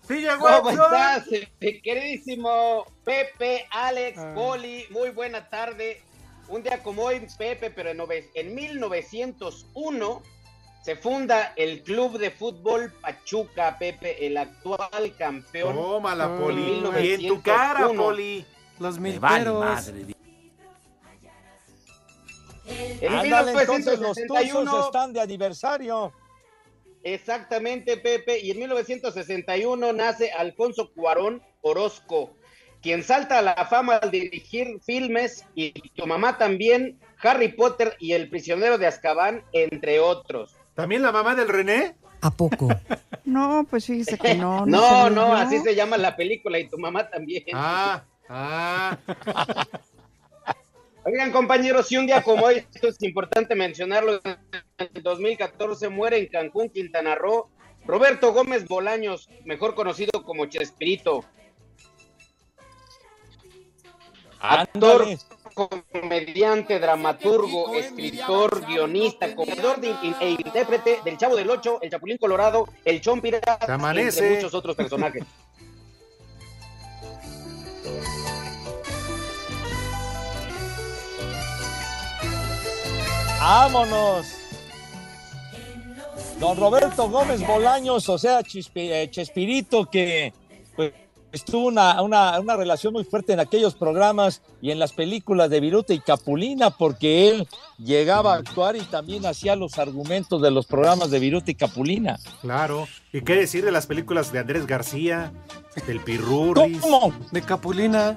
[0.06, 1.24] ¡Sí llegó ¿Cómo estás,
[1.58, 4.32] mi queridísimo Pepe, Alex, Ah.
[4.34, 4.84] Poli?
[4.90, 6.02] Muy buena tarde.
[6.48, 10.22] Un día como hoy, Pepe, pero en, en 1901
[10.84, 15.74] se funda el Club de Fútbol Pachuca, Pepe, el actual campeón.
[15.74, 16.82] Tómala, en Poli.
[17.02, 18.02] Y en tu cara, 1901.
[18.02, 18.44] Poli.
[18.80, 19.64] Los Me vale milperos.
[19.64, 20.17] madre.
[23.00, 26.12] En Ándale, entonces los 1961 Tuzos están de aniversario.
[27.02, 28.40] Exactamente, Pepe.
[28.40, 32.34] Y en 1961 nace Alfonso Cuarón Orozco,
[32.82, 38.12] quien salta a la fama al dirigir filmes y tu mamá también, Harry Potter y
[38.12, 40.56] El prisionero de Azkaban, entre otros.
[40.74, 41.96] ¿También la mamá del René?
[42.20, 42.68] ¿A poco?
[43.24, 44.64] No, pues fíjese que no.
[44.64, 45.34] No, no, yo.
[45.34, 47.44] así se llama la película y tu mamá también.
[47.52, 48.96] Ah, ah.
[51.10, 56.18] Oigan, compañeros, si un día como hoy, esto es importante mencionarlo, en el 2014 muere
[56.18, 57.48] en Cancún, Quintana Roo,
[57.86, 61.24] Roberto Gómez Bolaños, mejor conocido como Chespirito.
[64.38, 65.06] Actor,
[65.54, 72.66] comediante, dramaturgo, escritor, guionista, comedor de, e intérprete del Chavo del Ocho, el Chapulín Colorado,
[72.84, 75.24] el Chon Pirata, entre muchos otros personajes.
[83.48, 84.26] ¡Vámonos!
[86.38, 90.34] Don Roberto Gómez Bolaños, o sea, eh, Chespirito, que
[90.76, 90.92] pues,
[91.46, 95.60] tuvo una, una, una relación muy fuerte en aquellos programas y en las películas de
[95.60, 100.66] Viruta y Capulina, porque él llegaba a actuar y también hacía los argumentos de los
[100.66, 102.18] programas de Viruta y Capulina.
[102.42, 102.86] Claro.
[103.14, 105.32] ¿Y qué decir de las películas de Andrés García,
[105.86, 106.82] del Pirurris?
[106.82, 107.14] ¿Cómo?
[107.32, 108.14] De Capulina.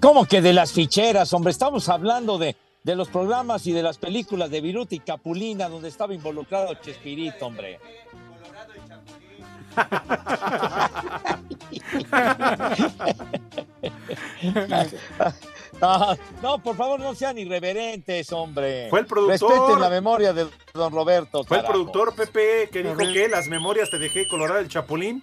[0.00, 1.50] ¿Cómo que de las ficheras, hombre?
[1.50, 5.88] Estamos hablando de, de los programas y de las películas de Viruta y Capulina, donde
[5.88, 7.78] estaba involucrado Chespirito, hombre.
[15.82, 18.88] Ah, no, por favor, no sean irreverentes, hombre.
[18.90, 19.50] Fue el productor.
[19.50, 21.42] Respeten la memoria de don Roberto.
[21.44, 25.22] Fue el productor Pepe que dijo que las memorias te dejé colorado el Chapulín.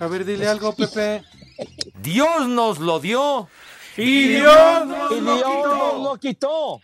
[0.00, 1.24] A ver, dile algo, Pepe.
[2.02, 3.48] Dios nos lo dio.
[3.96, 5.76] Y Dios nos Y lo Dios quitó.
[5.76, 6.80] nos lo quitó.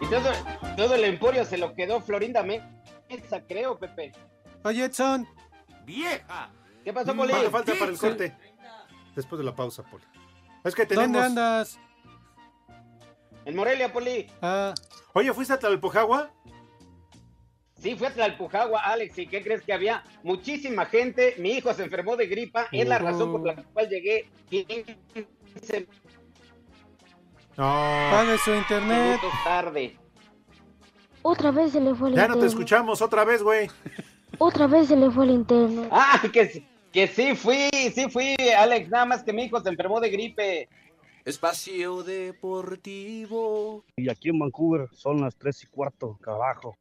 [0.00, 0.30] Y todo,
[0.76, 4.12] todo el emporio se lo quedó Florinda Mesa, creo, Pepe.
[4.64, 5.26] Oye, Edson.
[5.84, 6.50] ¡Vieja!
[6.82, 7.32] ¿Qué pasó, Poli?
[7.32, 8.36] ¿Cuánto falta para el corte?
[9.14, 10.04] Después de la pausa, Poli.
[10.64, 11.12] Es que tenemos...
[11.12, 11.78] ¿Dónde andas?
[13.44, 14.26] En Morelia, Poli.
[14.42, 14.74] Ah,
[15.12, 16.30] Oye, ¿fuiste a Tlalpujagua?
[17.84, 20.02] Sí, fue a Tlalpujagua, Alex, ¿y qué crees que había?
[20.22, 24.26] Muchísima gente, mi hijo se enfermó de gripa, es la razón por la cual llegué
[24.48, 24.96] 15
[27.58, 28.08] No.
[28.10, 29.06] pague su internet.
[29.20, 29.98] minutos tarde.
[31.20, 33.68] Otra vez se le fue el Ya no te escuchamos otra vez, güey.
[34.38, 35.88] Otra vez se le fue el internet.
[35.92, 39.68] Ah, que, sí- que sí fui, sí fui, Alex, nada más que mi hijo se
[39.68, 40.70] enfermó de gripe.
[41.26, 43.84] Espacio Deportivo.
[43.96, 46.78] Y aquí en Vancouver son las tres y cuarto, carajo.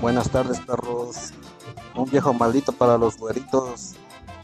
[0.00, 1.32] Buenas tardes, perros.
[1.96, 3.96] Un viejo maldito para los güeritos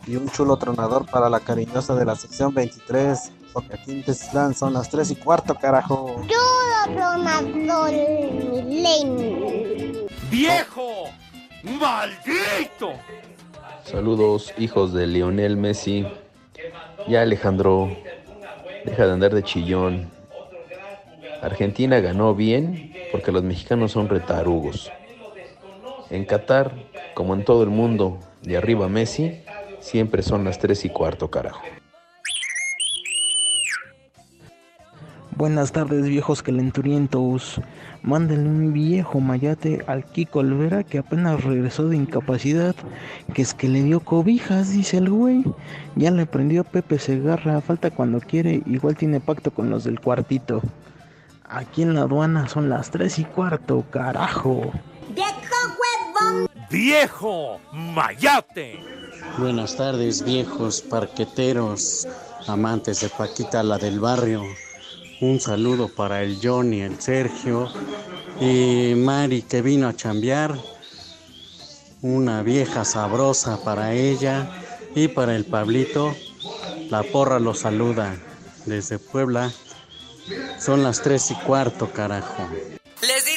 [0.05, 3.31] y un chulo tronador para la cariñosa de la sección 23.
[3.53, 6.21] Porque aquí en Teslán son las 3 y cuarto, carajo.
[10.29, 11.05] ¡Viejo!
[11.63, 12.93] ¡Maldito!
[13.85, 16.05] Saludos, hijos de Lionel Messi.
[17.07, 17.97] Ya Alejandro,
[18.85, 20.11] deja de andar de chillón.
[21.43, 24.91] Argentina ganó bien porque los mexicanos son retarugos.
[26.15, 26.71] En Qatar,
[27.15, 29.43] como en todo el mundo, de arriba Messi,
[29.81, 31.65] siempre son las 3 y cuarto, carajo.
[35.33, 37.61] Buenas tardes, viejos calenturientos.
[38.03, 42.77] Mándenle un viejo mayate al Kiko Olvera que apenas regresó de incapacidad.
[43.35, 45.43] Que es que le dio cobijas, dice el güey.
[45.97, 47.61] Ya le prendió a Pepe Segarra.
[47.61, 48.63] Falta cuando quiere.
[48.67, 50.63] Igual tiene pacto con los del cuartito.
[51.43, 54.71] Aquí en la aduana son las tres y cuarto, carajo.
[56.71, 57.61] ¡Viejo!
[57.73, 58.81] ¡Mayate!
[59.39, 62.07] Buenas tardes, viejos parqueteros,
[62.47, 64.43] amantes de Paquita, la del barrio.
[65.21, 67.69] Un saludo para el Johnny, el Sergio
[68.41, 70.57] y Mari que vino a chambear.
[72.03, 74.51] Una vieja sabrosa para ella
[74.95, 76.15] Y para el Pablito,
[76.91, 78.17] la porra lo saluda
[78.67, 79.53] desde Puebla.
[80.61, 82.49] Son las tres y cuarto, carajo.
[83.01, 83.34] Les.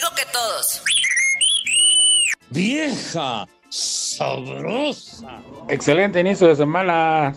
[2.49, 5.41] Vieja sabrosa.
[5.67, 7.33] Excelente inicio de semana.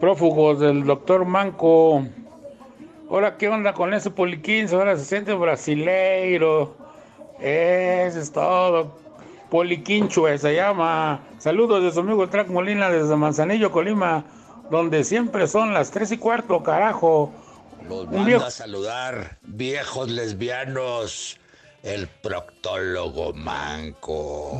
[0.00, 2.06] Prófugos del doctor Manco.
[3.10, 4.76] Ahora, ¿qué onda con ese poliquinzo?
[4.78, 6.76] Ahora se siente brasileiro.
[7.40, 8.98] Eso es todo.
[9.50, 11.20] Poliquinchue se llama.
[11.38, 14.24] Saludos de su amigo Track Molina desde Manzanillo, Colima,
[14.70, 17.32] donde siempre son las tres y cuarto, carajo.
[17.88, 21.38] Los manda a saludar, viejos lesbianos,
[21.84, 24.58] el proctólogo manco.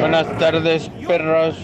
[0.00, 1.56] Buenas tardes, perros.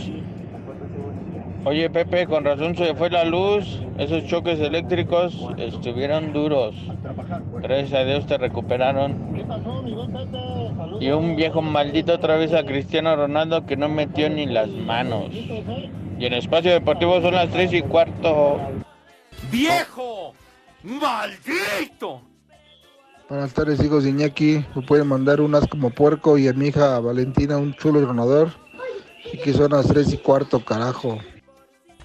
[1.64, 3.81] Oye, Pepe, con razón se fue la luz.
[3.98, 6.74] Esos choques eléctricos estuvieron duros.
[7.62, 9.37] Gracias a Dios te recuperaron.
[11.00, 15.33] Y un viejo maldito otra vez a Cristiano Ronaldo que no metió ni las manos.
[15.33, 18.61] Y en espacio deportivo son las tres y cuarto.
[19.50, 20.35] ¡Viejo!
[20.83, 22.22] ¡Maldito!
[23.29, 24.65] Buenas tardes, hijos de Iñaki.
[24.77, 28.53] Me pueden mandar unas como puerco y a mi hija Valentina un chulo tronador.
[29.33, 31.19] Y que son las tres y cuarto, carajo.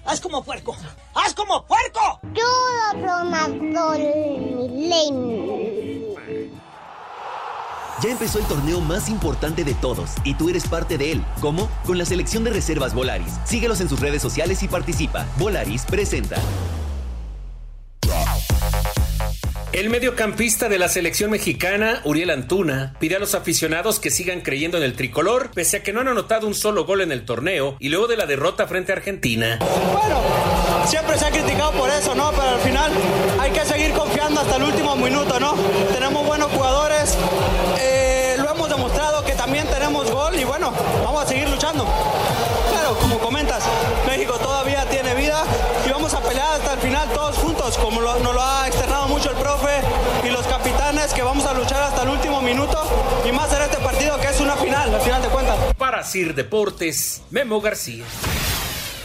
[0.04, 0.76] ¡Haz como puerco!
[1.14, 2.20] ¡Haz como puerco!
[2.34, 2.42] Yo
[3.00, 3.24] lo
[8.02, 11.24] Ya empezó el torneo más importante de todos y tú eres parte de él.
[11.40, 11.68] ¿Cómo?
[11.86, 13.38] Con la selección de reservas Volaris.
[13.44, 15.24] Síguelos en sus redes sociales y participa.
[15.38, 16.36] Volaris presenta.
[19.72, 24.76] El mediocampista de la selección mexicana, Uriel Antuna, pide a los aficionados que sigan creyendo
[24.76, 27.76] en el tricolor, pese a que no han anotado un solo gol en el torneo
[27.78, 29.58] y luego de la derrota frente a Argentina.
[29.58, 30.20] Bueno,
[30.84, 32.32] siempre se ha criticado por eso, ¿no?
[32.32, 32.92] Pero al final
[33.40, 35.54] hay que seguir confiando hasta el último minuto, ¿no?
[35.94, 37.16] Tenemos buenos jugadores,
[37.80, 40.70] eh, lo hemos demostrado que también tenemos gol y bueno,
[41.02, 41.86] vamos a seguir luchando.
[42.70, 43.64] Claro, como comentas,
[44.06, 44.51] México y
[46.42, 49.80] hasta el final todos juntos, como lo- nos lo ha externado mucho el profe
[50.24, 52.78] y los capitanes, que vamos a luchar hasta el último minuto
[53.28, 55.56] y más en este partido que es una final, al final de cuentas.
[55.78, 58.04] Para Sir Deportes, Memo García.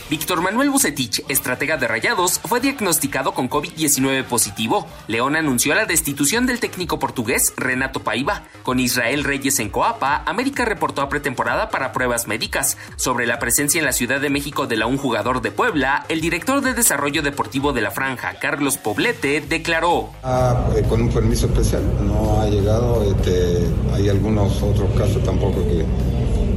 [0.10, 4.88] Víctor Manuel Bucetich, estratega de Rayados, fue diagnosticado con COVID-19 positivo.
[5.10, 8.44] León anunció la destitución del técnico portugués Renato Paiva.
[8.64, 12.78] Con Israel Reyes en Coapa, América reportó a pretemporada para pruebas médicas.
[12.96, 16.22] Sobre la presencia en la Ciudad de México de la un jugador de Puebla, el
[16.22, 20.12] director de Desarrollo Deportivo de la Franja, Carlos Poblete, declaró.
[20.24, 25.68] Ah, eh, con un permiso especial, no ha llegado, este, hay algunos otros casos tampoco
[25.68, 25.84] que,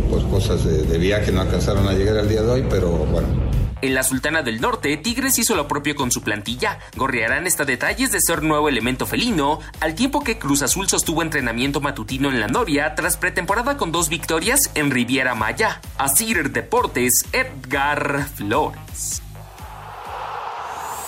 [0.09, 3.40] pues cosas de, de viaje no alcanzaron a llegar al día de hoy, pero bueno.
[3.83, 6.79] En la Sultana del Norte, Tigres hizo lo propio con su plantilla.
[6.97, 11.81] Gorriarán está detalles de ser nuevo elemento felino, al tiempo que Cruz Azul sostuvo entrenamiento
[11.81, 15.81] matutino en la Noria tras pretemporada con dos victorias en Riviera Maya.
[15.97, 19.23] Asir Deportes, Edgar Flores.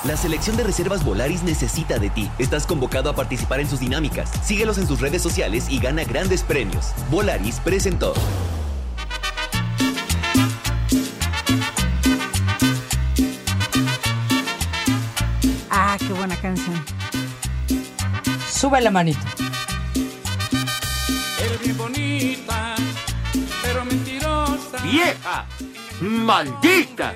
[0.05, 2.31] La selección de reservas Volaris necesita de ti.
[2.39, 4.33] Estás convocado a participar en sus dinámicas.
[4.43, 6.93] Síguelos en sus redes sociales y gana grandes premios.
[7.11, 8.15] Volaris presentó.
[18.63, 19.19] Sube la manito.
[21.45, 22.77] Eres bien bonita,
[23.61, 24.79] pero mentirosa.
[24.85, 25.47] ¡Vieja!
[26.01, 27.13] ¡Maldita!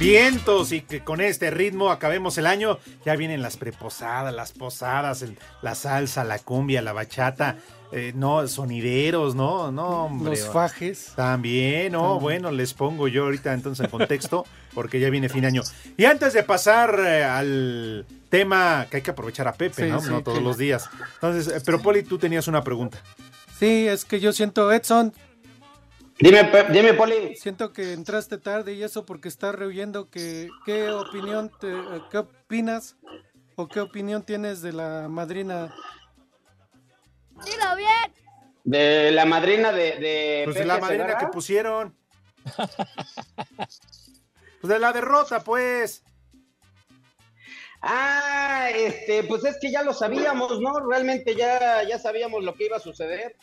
[0.00, 2.78] Vientos y que con este ritmo acabemos el año.
[3.04, 7.56] Ya vienen las preposadas, las posadas, el- la salsa, la cumbia, la bachata.
[7.92, 10.30] eh, no, sonideros, no, no, hombre.
[10.30, 11.12] Los fajes.
[11.16, 12.20] También, no, También.
[12.22, 15.62] bueno, les pongo yo ahorita entonces en contexto, porque ya viene fin de año.
[15.96, 20.00] Y antes de pasar eh, al tema que hay que aprovechar a Pepe, Sí, ¿no?
[20.00, 20.88] sí, no todos que- los días.
[21.14, 22.98] Entonces, eh, pero Poli, tú tenías una pregunta.
[23.58, 25.12] Sí, es que yo siento, Edson.
[26.20, 27.34] Dime, dime, Poli.
[27.36, 31.72] Siento que entraste tarde y eso porque estás rehuyendo que qué opinión te,
[32.10, 32.96] qué opinas
[33.56, 35.74] o qué opinión tienes de la madrina.
[37.44, 38.14] Dilo bien.
[38.64, 41.26] De la madrina de, de Pues Pepe la madrina Segarra.
[41.26, 41.96] que pusieron.
[44.60, 46.02] Pues de la derrota, pues.
[47.80, 50.80] Ah, este, pues es que ya lo sabíamos, ¿no?
[50.86, 53.36] Realmente ya, ya sabíamos lo que iba a suceder.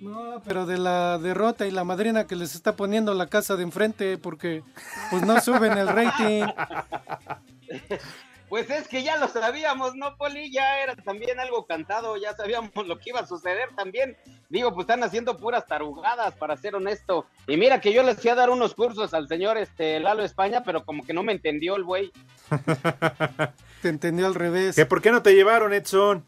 [0.00, 3.64] No, pero de la derrota y la madrina que les está poniendo la casa de
[3.64, 4.62] enfrente porque
[5.10, 6.44] pues no suben el rating.
[8.48, 10.50] Pues es que ya lo sabíamos, ¿no, Poli?
[10.50, 14.16] Ya era también algo cantado, ya sabíamos lo que iba a suceder también.
[14.48, 17.26] Digo, pues están haciendo puras tarugadas, para ser honesto.
[17.46, 20.62] Y mira que yo les fui a dar unos cursos al señor este Lalo España,
[20.64, 22.10] pero como que no me entendió el güey.
[23.82, 24.76] Te entendió al revés.
[24.76, 26.24] ¿Que por qué no te llevaron, Edson?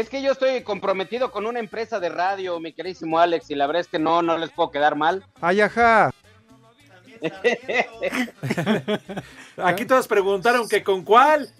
[0.00, 3.66] Es que yo estoy comprometido con una empresa de radio, mi querísimo Alex, y la
[3.66, 5.26] verdad es que no, no les puedo quedar mal.
[5.42, 6.10] Ay, ajá.
[9.58, 11.50] Aquí todos preguntaron que con cuál.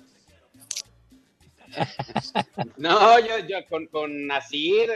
[2.79, 4.91] No, yo, yo con, con Nasir,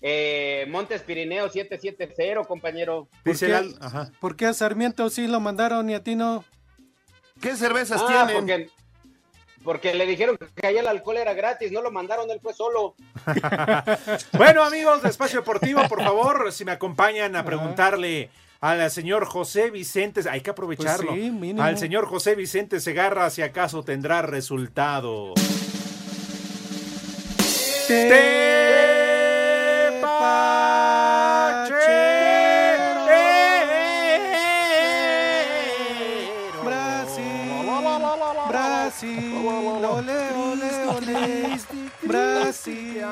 [0.00, 3.08] eh, Montes Pirineo 770, compañero.
[3.24, 3.74] ¿Por qué,
[4.20, 6.44] ¿Por qué a Sarmiento sí lo mandaron y a ti no?
[7.42, 8.36] ¿Qué cervezas Ah, tienen?
[8.36, 8.70] Porque,
[9.68, 12.94] porque le dijeron que allá el alcohol era gratis, no lo mandaron, él fue solo.
[14.32, 18.30] Bueno, amigos de Espacio Deportivo, por favor, si me acompañan a preguntarle
[18.62, 21.10] al señor José Vicente, hay que aprovecharlo.
[21.10, 21.62] Pues sí, mínimo.
[21.62, 25.34] al señor José Vicente Segarra, si acaso tendrá resultado.
[27.88, 28.38] Brasil,
[39.48, 41.58] ole, ole, ole.
[42.02, 43.02] Brasil,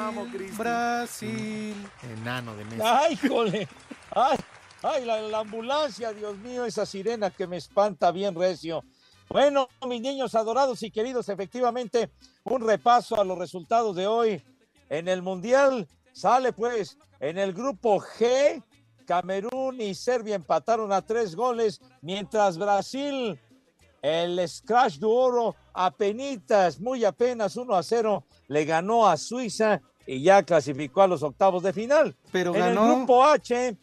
[0.57, 1.75] Brasil.
[2.03, 3.01] Enano de mesa.
[3.01, 3.69] ¡Ay, jole!
[4.11, 4.39] ¡Ay,
[4.83, 6.65] ay la, la ambulancia, Dios mío!
[6.65, 8.85] Esa sirena que me espanta bien recio.
[9.29, 12.11] Bueno, mis niños adorados y queridos, efectivamente,
[12.45, 14.43] un repaso a los resultados de hoy
[14.89, 15.89] en el Mundial.
[16.13, 18.63] Sale pues en el grupo G,
[19.05, 23.39] Camerún y Serbia empataron a tres goles, mientras Brasil,
[24.07, 30.23] el Scratch de Oro, apenitas, muy apenas 1 a 0, le ganó a Suiza y
[30.23, 32.15] ya clasificó a los octavos de final.
[32.31, 32.85] Pero en ganó.
[32.85, 33.77] el grupo H,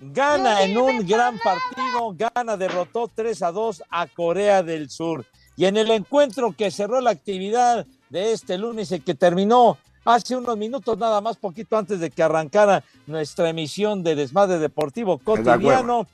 [0.00, 5.24] gana en un gran partido, gana, derrotó 3 a 2 a Corea del Sur.
[5.56, 10.34] Y en el encuentro que cerró la actividad de este lunes y que terminó hace
[10.34, 16.08] unos minutos nada más, poquito antes de que arrancara nuestra emisión de Desmadre Deportivo Cotidiano,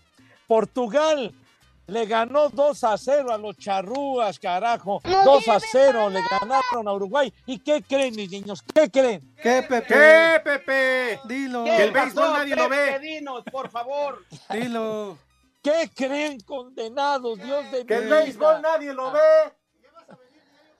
[0.47, 1.33] Portugal
[1.89, 5.01] le ganó 2 a 0 a los charrúas, carajo.
[5.03, 7.33] 2 a 0 le ganaron a Uruguay.
[7.47, 8.63] ¿Y qué creen, mis niños?
[8.75, 9.35] ¿Qué creen?
[9.43, 9.87] ¿Qué, Pepe?
[9.87, 11.21] ¿Qué, Pepe?
[11.25, 11.65] Dilo.
[11.65, 12.99] Que el ¿Qué béisbol nadie lo ve.
[13.01, 14.23] Dinos, por favor.
[14.51, 15.19] Dilo.
[15.63, 17.39] ¿Qué creen, condenados?
[17.39, 18.21] Dios de Que mi el vida.
[18.21, 19.21] béisbol nadie lo ve.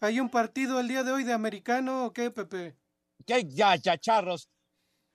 [0.01, 2.77] ¿Hay un partido el día de hoy de americano o qué, Pepe?
[3.27, 3.45] ¿Qué?
[3.49, 4.49] Ya, ya, charros.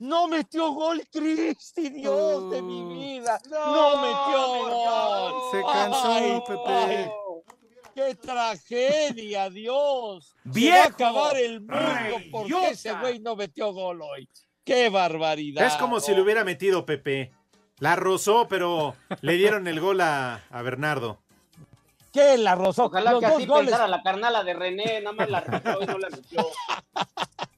[0.03, 3.39] No metió gol Cristi, Dios de mi vida.
[3.49, 5.33] No, metió gol.
[5.51, 6.61] Se cansó, Ay, Pepe.
[6.67, 7.09] ay,
[7.95, 10.25] ¡Qué tragedia, Dios!
[10.43, 10.77] Se va ¡Viejo!
[10.81, 11.75] a acabar el mundo
[12.31, 12.69] porque ¡Reyota!
[12.71, 14.27] ese güey no metió gol hoy.
[14.65, 15.65] ¡Qué barbaridad!
[15.67, 17.31] Es como si le hubiera metido Pepe.
[17.79, 21.19] La rozó, pero le dieron el gol a, a Bernardo.
[22.11, 22.85] ¿Qué la rozó?
[22.85, 23.69] Ojalá Los que dos así goles.
[23.69, 26.45] pensara la carnala de René, nada más la rozó y no la metió.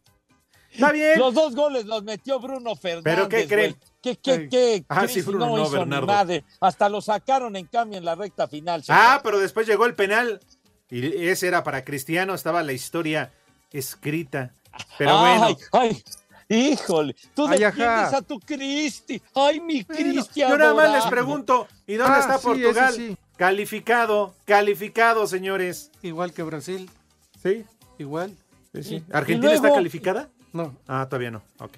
[0.76, 1.18] Está bien.
[1.20, 3.04] Los dos goles los metió Bruno Fernández.
[3.16, 3.76] ¿Pero qué creen?
[4.02, 4.86] ¿Qué, qué, qué?
[4.88, 6.44] Ah, sí, Bruno, no no, hizo madre.
[6.62, 8.84] Hasta lo sacaron en cambio en la recta final.
[8.84, 9.02] señor.
[9.04, 10.40] Ah, pero después llegó el penal.
[10.90, 12.36] Y ese era para Cristiano.
[12.36, 13.32] Estaba la historia
[13.72, 14.54] escrita.
[14.98, 15.46] Pero bueno.
[15.46, 16.04] Ay, ay,
[16.50, 17.16] híjole.
[17.34, 18.18] Tú Ay, defiendes ajá.
[18.18, 19.22] a tu Cristi.
[19.34, 20.42] Ay, mi Cristi.
[20.42, 21.68] Yo nada más les pregunto.
[21.88, 22.94] ¿Y dónde Ah, está sí, Portugal?
[22.94, 23.18] sí.
[23.38, 24.36] Calificado.
[24.46, 25.92] Calificado, señores.
[26.04, 26.90] Igual que Brasil.
[27.42, 27.66] Sí.
[27.98, 28.36] Igual.
[28.82, 30.30] sí, ¿Argentina está luego- calificada?
[30.56, 30.74] No.
[30.88, 31.42] Ah, todavía no.
[31.60, 31.74] Ok.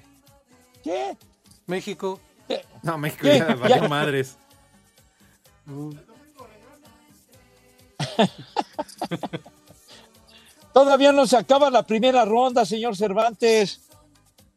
[0.83, 1.17] ¿Qué?
[1.65, 2.19] México.
[2.83, 3.39] No, México ¿Qué?
[3.39, 4.37] ya valió Ya- madres.
[5.67, 5.91] Uh,
[10.73, 13.81] Todavía no se acaba la primera ronda, señor Cervantes.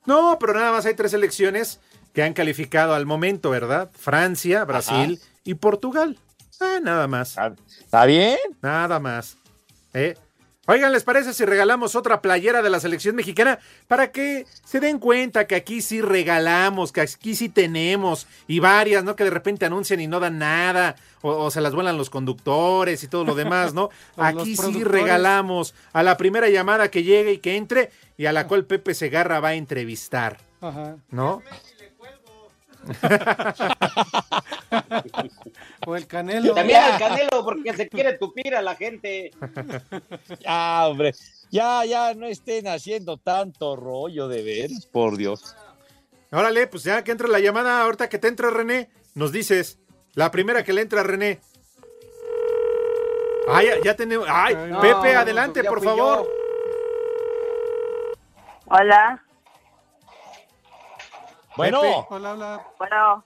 [0.04, 1.80] No, pero nada más hay tres selecciones
[2.12, 3.90] que han calificado al momento, ¿verdad?
[3.94, 6.18] Francia, Brasil y Portugal.
[6.60, 7.36] Ah, nada más.
[7.80, 8.36] ¿Está bien?
[8.60, 9.38] Nada más.
[9.94, 10.14] ¿Eh?
[10.70, 15.00] Oigan, ¿les parece si regalamos otra playera de la selección mexicana para que se den
[15.00, 19.16] cuenta que aquí sí regalamos, que aquí sí tenemos y varias, ¿no?
[19.16, 23.02] Que de repente anuncian y no dan nada o, o se las vuelan los conductores
[23.02, 23.90] y todo lo demás, ¿no?
[24.16, 28.46] Aquí sí regalamos a la primera llamada que llegue y que entre y a la
[28.46, 30.98] cual Pepe Segarra va a entrevistar, Ajá.
[31.10, 31.42] ¿no?
[35.86, 36.54] O el Canelo.
[36.54, 39.30] También al Canelo, porque se quiere tupir a la gente.
[40.40, 41.14] Ya, hombre.
[41.50, 45.56] Ya, ya no estén haciendo tanto rollo de veras, por Dios.
[46.30, 49.78] Órale, pues ya que entre la llamada, ahorita que te entre René, nos dices.
[50.14, 51.40] La primera que le entra a René.
[53.48, 54.26] Ay, ya, ya tenemos.
[54.30, 56.24] Ay, No, Pepe, no, adelante, por favor.
[56.24, 56.30] yo.
[58.66, 59.24] Hola,
[61.56, 62.06] Bueno, Pepe.
[62.10, 62.66] Hola, hola.
[62.78, 63.24] bueno,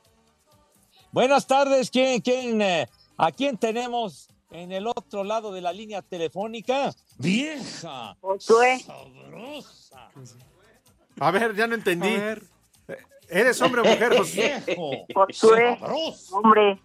[1.13, 1.91] buenas tardes.
[1.91, 6.91] ¿Quién, quién, eh, ¿A quién tenemos en el otro lado de la línea telefónica?
[7.19, 8.17] ¡Vieja!
[8.21, 10.11] Josué, ¡Sabrosa!
[11.21, 12.09] A ver, ya no entendí.
[12.15, 12.43] A ver.
[13.29, 14.17] ¿Eres hombre o mujer.
[14.17, 16.37] Josué, ¡Sabroso!
[16.37, 16.81] hombre,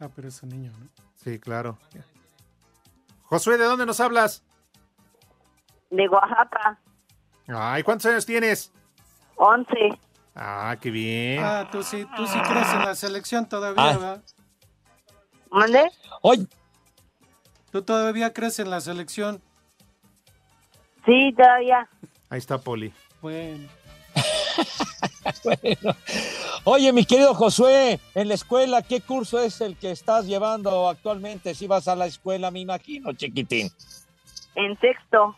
[0.00, 0.88] Ah, pero es un niño, ¿no?
[1.16, 1.76] Sí, claro.
[3.24, 4.44] Josué, ¿de dónde nos hablas?
[5.90, 6.78] de Oaxaca.
[7.48, 8.70] Ay, ¿cuántos años tienes?
[9.38, 9.98] Once.
[10.34, 11.42] Ah, qué bien.
[11.42, 13.92] Ah, tú sí, tú sí crees en la selección todavía, Ah.
[13.92, 14.22] ¿verdad?
[15.50, 15.90] ¿Mande?
[16.22, 16.46] Oye,
[17.70, 19.42] Tú todavía crees en la selección.
[21.04, 21.86] Sí, todavía.
[22.30, 22.92] Ahí está Poli.
[23.20, 23.68] Bueno.
[25.44, 25.94] bueno.
[26.64, 31.54] Oye, mi querido Josué, en la escuela, ¿qué curso es el que estás llevando actualmente?
[31.54, 33.70] Si vas a la escuela, me imagino, chiquitín.
[34.54, 35.36] En sexto.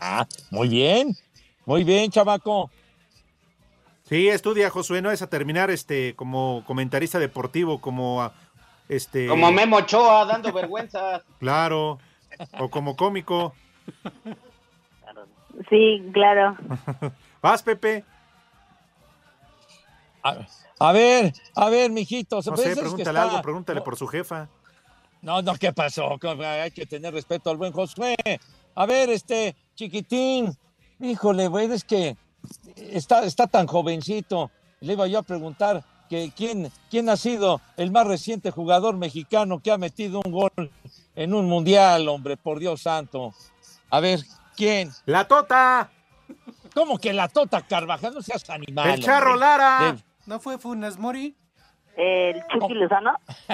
[0.00, 1.14] Ah, muy bien,
[1.66, 2.70] muy bien, chamaco.
[4.04, 8.32] Sí, estudia, Josué, no es a terminar este como comentarista deportivo, como ah,
[8.88, 11.22] este Como Memo Ochoa dando vergüenza.
[11.38, 11.98] Claro.
[12.58, 13.54] O como cómico.
[15.68, 16.56] Sí, claro.
[17.42, 18.04] Vas, Pepe.
[20.22, 20.38] A,
[20.78, 22.36] a ver, a ver, mijito.
[22.36, 24.48] No sé, que pregúntale está- algo, pregúntale por su jefa.
[25.20, 26.18] No, no, ¿qué pasó?
[26.42, 28.16] Hay que tener respeto al buen Josué.
[28.74, 30.56] A ver, este, chiquitín,
[31.02, 32.16] híjole, güey, es que
[32.76, 34.50] está, está tan jovencito.
[34.80, 39.60] Le iba yo a preguntar que quién, quién ha sido el más reciente jugador mexicano
[39.60, 40.70] que ha metido un gol
[41.14, 43.32] en un mundial, hombre, por Dios santo.
[43.90, 44.20] A ver,
[44.56, 44.90] ¿quién?
[45.06, 45.90] ¡La Tota!
[46.74, 48.14] ¿Cómo que la Tota Carvajal?
[48.14, 48.90] No seas animal.
[48.94, 49.40] ¡El Charro hombre.
[49.46, 49.92] Lara!
[49.92, 51.36] De- ¿No fue Funes Mori?
[51.96, 53.12] El Chucky Lozano.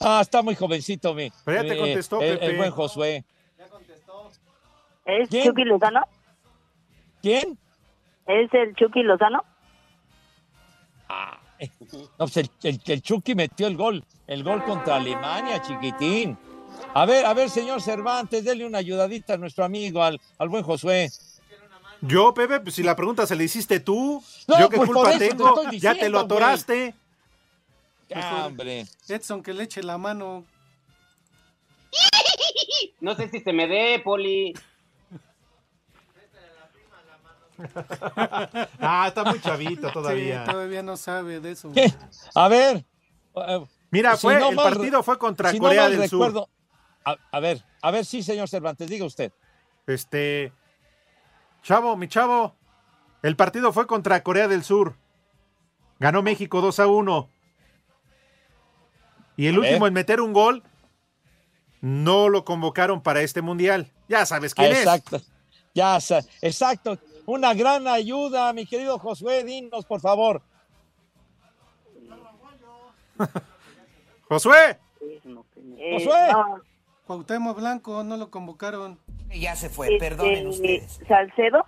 [0.00, 1.32] Ah, está muy jovencito, mi.
[1.44, 2.46] Pero ya te mi- contestó, el, Pepe.
[2.46, 3.24] el buen Josué.
[5.08, 5.44] ¿Es ¿Quién?
[5.44, 6.02] Chucky Lozano?
[7.22, 7.58] ¿Quién?
[8.26, 9.42] ¿Es el Chucky Lozano?
[11.08, 16.36] No, pues el, el- el Chucky metió el gol, el gol contra Alemania, chiquitín.
[16.94, 20.62] A ver, a ver, señor Cervantes, dele una ayudadita a nuestro amigo, al, al buen
[20.62, 21.10] Josué.
[22.02, 25.10] Yo, Pepe, pues si la pregunta se la hiciste tú, No, yo qué pues culpa
[25.18, 26.94] te tengo, ya te lo atoraste.
[28.14, 28.86] Ah, hombre.
[29.08, 30.44] Edson, que le eche la mano.
[33.00, 34.52] No sé si se me dé, Poli.
[38.80, 40.44] ah, está muy chavito todavía.
[40.44, 41.70] Sí, todavía no sabe de eso.
[41.72, 41.92] ¿Qué?
[42.34, 42.84] A ver.
[43.36, 46.48] eh, Mira, si fue, no el mal- partido fue contra si Corea del recuerdo- Sur.
[47.04, 49.32] A, a ver, a ver, sí, señor Cervantes, diga usted.
[49.86, 50.52] Este,
[51.62, 52.54] chavo, mi chavo,
[53.22, 54.94] el partido fue contra Corea del Sur.
[55.98, 57.28] Ganó México 2 a 1.
[59.36, 59.68] Y el A ver.
[59.70, 60.62] último en meter un gol,
[61.80, 63.90] no lo convocaron para este mundial.
[64.08, 64.78] Ya sabes quién es.
[64.78, 65.20] exacto.
[65.74, 66.98] Ya, sa- exacto.
[67.28, 70.40] Una gran ayuda, mi querido Josué, dinos, por favor.
[74.30, 74.78] Josué.
[75.02, 75.20] Eh,
[75.92, 76.32] Josué.
[76.32, 76.62] no,
[77.06, 78.98] Cuauhtémoc Blanco, no lo convocaron.
[79.28, 81.00] Ya se fue, este, perdonen ustedes.
[81.06, 81.66] ¿Salcedo?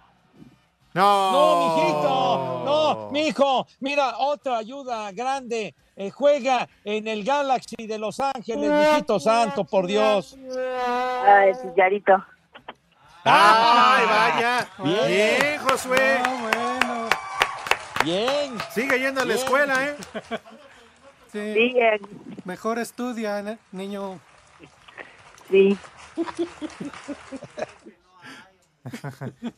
[0.95, 1.31] No.
[1.31, 5.75] No, mijito, no, mijo, mira, otra ayuda grande.
[5.95, 10.39] Eh, juega en el Galaxy de Los Ángeles, mijito santo, por Dios.
[10.39, 12.15] El Chicharito.
[13.33, 14.69] Ay, vaya.
[14.83, 15.07] Bien.
[15.09, 16.19] Bien, Josué.
[16.25, 17.09] Ah, bueno.
[18.05, 18.59] Bien.
[18.73, 19.45] Sigue yendo a la Bien.
[19.45, 19.97] escuela, ¿eh?
[21.33, 21.39] Sí.
[21.39, 22.01] Eh,
[22.45, 24.19] Mejor estudia, ¿eh, niño.
[25.51, 25.77] sí.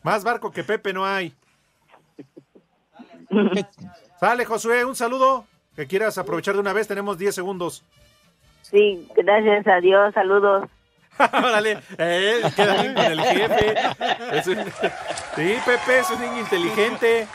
[0.02, 1.32] Más barco que Pepe no hay.
[4.20, 5.46] Sale, Josué, un saludo.
[5.74, 7.82] Que quieras aprovechar de una vez, tenemos 10 segundos.
[8.62, 10.68] Sí, gracias a Dios, saludos.
[11.32, 13.74] Órale, eh, queda bien con el jefe.
[14.32, 14.64] Es un-
[15.36, 17.26] Sí, Pepe, es un niño inteligente.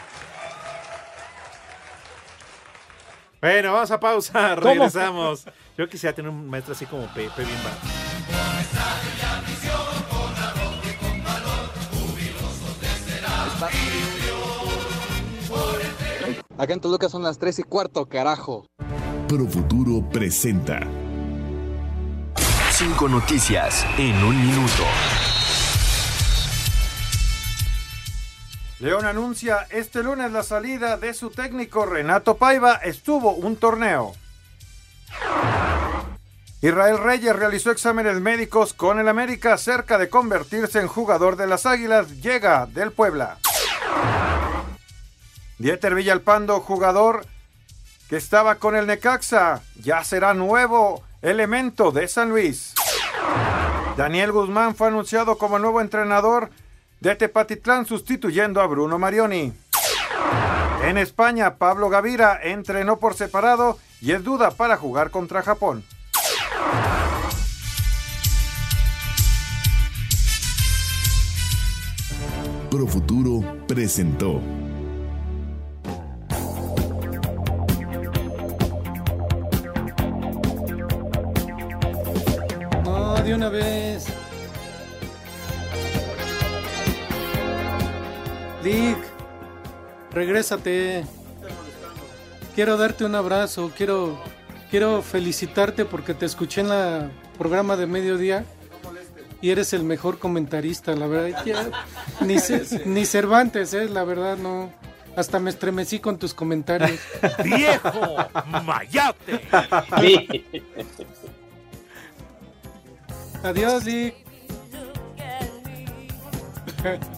[3.42, 4.70] Bueno, vamos a pausa, ¿Cómo?
[4.74, 5.46] regresamos.
[5.78, 8.78] Yo quisiera tener un maestro así como Pepe, bien va.
[16.58, 18.66] Acá en Toluca son las 3 y cuarto, carajo.
[19.28, 20.80] Profuturo presenta
[22.78, 24.84] Cinco noticias en un minuto.
[28.78, 32.76] León anuncia este lunes la salida de su técnico Renato Paiva.
[32.76, 34.14] Estuvo un torneo.
[36.62, 41.66] Israel Reyes realizó exámenes médicos con el América cerca de convertirse en jugador de las
[41.66, 42.22] Águilas.
[42.22, 43.40] Llega del Puebla.
[45.58, 47.26] Dieter Villalpando, jugador
[48.08, 52.74] que estaba con el Necaxa, ya será nuevo elemento de San Luis.
[53.96, 56.50] Daniel Guzmán fue anunciado como nuevo entrenador
[57.00, 59.54] de Tepatitlán sustituyendo a Bruno Marioni.
[60.84, 65.84] En España, Pablo Gavira entrenó por separado y es duda para jugar contra Japón.
[72.70, 74.42] Profuturo presentó
[90.18, 91.06] regrésate.
[92.56, 94.20] Quiero darte un abrazo, quiero,
[94.72, 98.46] quiero felicitarte porque te escuché en la programa de mediodía
[99.42, 101.46] y eres el mejor comentarista, la verdad.
[101.46, 101.70] Ya,
[102.22, 104.72] ni, Ce- ni Cervantes, eh, la verdad, no.
[105.16, 107.00] Hasta me estremecí con tus comentarios.
[107.44, 108.16] ¡Viejo
[108.66, 109.42] mayate!
[113.44, 114.16] Adiós, Dick.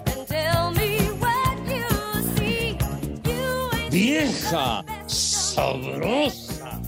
[3.91, 6.79] Vieja sabrosa.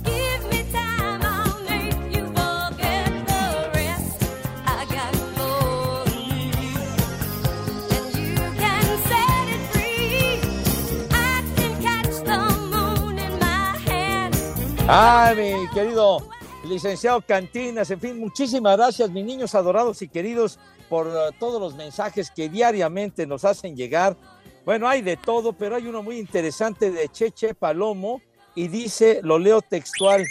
[14.94, 16.18] Ay, mi querido
[16.66, 21.76] licenciado Cantinas, en fin, muchísimas gracias, mis niños adorados y queridos, por eh, todos los
[21.76, 24.18] mensajes que diariamente nos hacen llegar.
[24.64, 28.22] Bueno, hay de todo, pero hay uno muy interesante de Cheche Palomo
[28.54, 30.24] y dice, lo leo textual,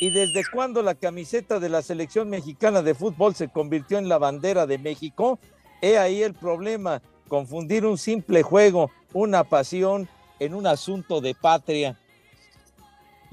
[0.00, 4.18] ¿y desde cuándo la camiseta de la selección mexicana de fútbol se convirtió en la
[4.18, 5.38] bandera de México?
[5.80, 10.08] He ahí el problema, confundir un simple juego, una pasión,
[10.40, 11.98] en un asunto de patria.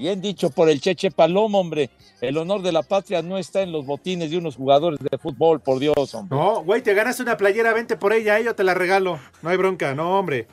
[0.02, 1.88] Bien dicho por el Cheche Palomo, hombre.
[2.20, 5.60] El honor de la patria no está en los botines de unos jugadores de fútbol,
[5.60, 6.36] por Dios, hombre.
[6.36, 9.20] No, güey, te ganaste una playera, vente por ella, yo te la regalo.
[9.42, 10.48] No hay bronca, no, hombre.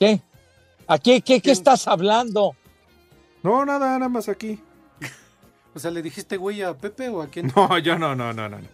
[0.00, 0.20] ¿Qué?
[0.88, 2.56] ¿A qué, qué, qué estás hablando?
[3.44, 4.58] No, nada, nada más aquí.
[5.72, 7.52] O sea, ¿le dijiste güey a Pepe o a quién?
[7.54, 8.58] No, yo no, no, no, no.
[8.58, 8.68] no.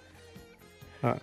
[1.03, 1.19] Ah.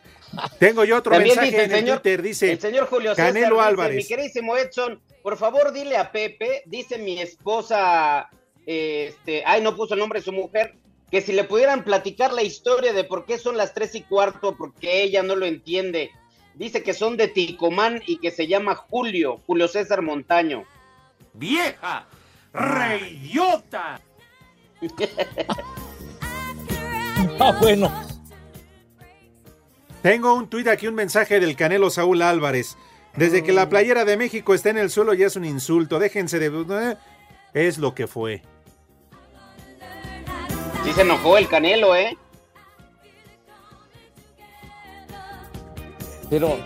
[0.59, 3.33] Tengo yo otro También mensaje dice en el señor, Twitter, dice el señor Julio César
[3.33, 3.95] Canelo dice, Álvarez.
[3.97, 8.29] mi queridísimo Edson, por favor dile a Pepe, dice mi esposa,
[8.65, 10.75] este, ay, no puso el nombre de su mujer,
[11.11, 14.55] que si le pudieran platicar la historia de por qué son las tres y cuarto,
[14.57, 16.11] porque ella no lo entiende.
[16.55, 20.65] Dice que son de Ticomán y que se llama Julio, Julio César Montaño.
[21.33, 22.07] ¡Vieja!
[22.53, 23.99] ¡Reyota!
[27.39, 27.91] Ah, bueno.
[30.01, 32.77] Tengo un tuit aquí, un mensaje del Canelo Saúl Álvarez.
[33.15, 35.99] Desde que la playera de México está en el suelo ya es un insulto.
[35.99, 36.47] Déjense de...
[36.91, 36.97] eh,
[37.53, 38.43] Es lo que fue.
[40.83, 42.17] Sí se enojó el Canelo, ¿eh?
[46.29, 46.57] Pero,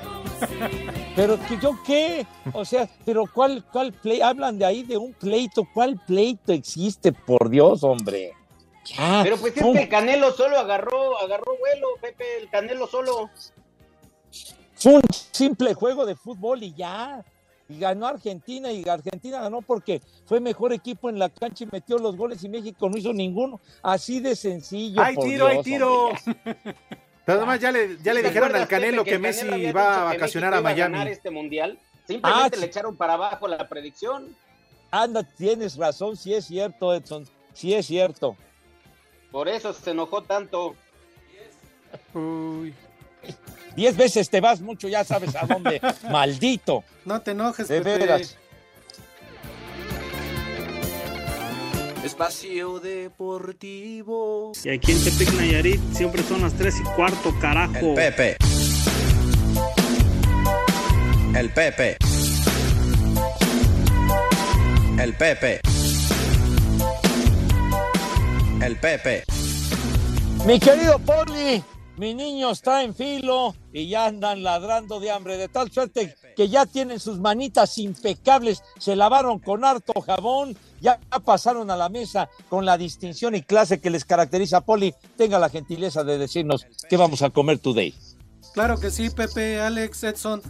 [1.16, 5.14] pero que yo qué, o sea, pero cuál, cuál play, hablan de ahí de un
[5.14, 7.12] pleito, ¿cuál pleito existe?
[7.12, 8.34] Por Dios, hombre.
[8.86, 13.30] Ya, Pero pues es que el Canelo solo agarró, agarró vuelo, Pepe, el Canelo solo.
[14.76, 15.02] Fue un
[15.32, 17.24] simple juego de fútbol y ya.
[17.70, 21.98] Y ganó Argentina y Argentina ganó porque fue mejor equipo en la cancha y metió
[21.98, 23.60] los goles y México no hizo ninguno.
[23.84, 25.02] Así de sencillo.
[25.02, 26.10] ¡Hay tiro, hay tiro!
[27.26, 30.04] Nada más ya le, ya le ¿Te dijeron al Canelo que Canelo Messi va a
[30.06, 31.12] vacacionar a iba ganar Miami.
[31.12, 31.78] este mundial?
[32.08, 34.34] Simplemente Ah, le echaron para abajo la predicción.
[34.92, 38.38] Anda, tienes razón, sí es cierto, Edson, sí es cierto.
[39.30, 40.74] Por eso se enojó tanto.
[42.14, 42.74] Uy.
[43.78, 45.80] Diez veces te vas mucho, ya sabes a dónde.
[46.12, 46.84] Maldito.
[47.06, 48.00] No te enojes, De Pepe.
[48.00, 48.36] veras.
[52.04, 54.52] Espacio Deportivo.
[54.64, 57.76] Y aquí en Tepic Nayarit siempre son las 3 y cuarto, carajo.
[57.76, 58.38] El Pepe.
[61.36, 61.98] El Pepe.
[65.00, 65.62] El Pepe.
[68.60, 69.24] El Pepe.
[70.48, 71.64] Mi querido Poli,
[71.98, 76.48] mi niño está en filo y ya andan ladrando de hambre, de tal suerte que
[76.48, 82.30] ya tienen sus manitas impecables, se lavaron con harto jabón, ya pasaron a la mesa
[82.50, 84.62] con la distinción y clase que les caracteriza.
[84.62, 87.96] Poli, tenga la gentileza de decirnos qué vamos a comer today.
[88.54, 90.42] Claro que sí, Pepe, Alex, Edson.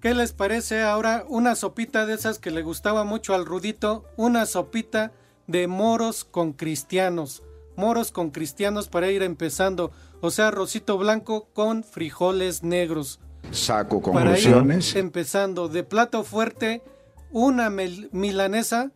[0.00, 4.04] ¿Qué les parece ahora una sopita de esas que le gustaba mucho al Rudito?
[4.16, 5.12] Una sopita
[5.46, 7.42] de moros con cristianos.
[7.76, 9.90] Moros con cristianos para ir empezando.
[10.20, 13.20] O sea, rosito blanco con frijoles negros.
[13.52, 14.96] Saco Para ir conclusiones.
[14.96, 15.68] empezando.
[15.68, 16.82] De plato fuerte,
[17.30, 18.90] una mel- milanesa.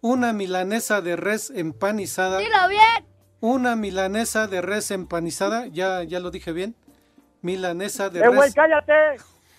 [0.00, 2.38] Una milanesa de res empanizada.
[2.38, 3.04] Dilo bien.
[3.40, 5.66] Una milanesa de res empanizada.
[5.66, 6.76] Ya, ya lo dije bien.
[7.42, 8.92] Milanesa de ¡Eh, res cállate!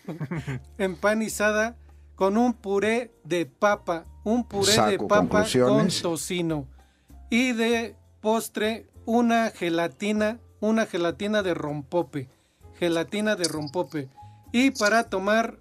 [0.78, 1.76] empanizada
[2.16, 6.68] con un puré de papa, un puré Saco de papa con tocino
[7.30, 12.30] y de postre una gelatina, una gelatina de rompope,
[12.78, 14.10] gelatina de rompope
[14.52, 15.60] y para tomar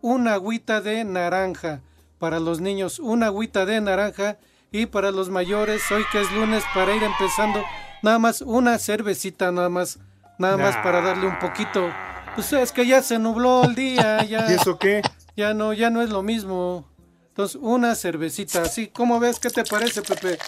[0.00, 1.80] una agüita de naranja
[2.18, 4.38] para los niños, una agüita de naranja
[4.72, 7.62] y para los mayores, hoy que es lunes para ir empezando,
[8.02, 9.98] nada más una cervecita nada más,
[10.38, 11.90] nada más para darle un poquito.
[12.34, 14.50] Pues es que ya se nubló el día, ya.
[14.50, 15.02] ¿Y eso qué?
[15.36, 16.86] Ya no, ya no es lo mismo.
[17.28, 18.88] Entonces, una cervecita así.
[18.88, 19.38] ¿Cómo ves?
[19.38, 20.38] ¿Qué te parece, Pepe?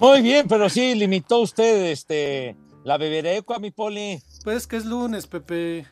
[0.00, 4.20] Muy bien, pero sí limitó usted este la bebereco a mi poli.
[4.44, 5.86] Pues que es lunes, Pepe.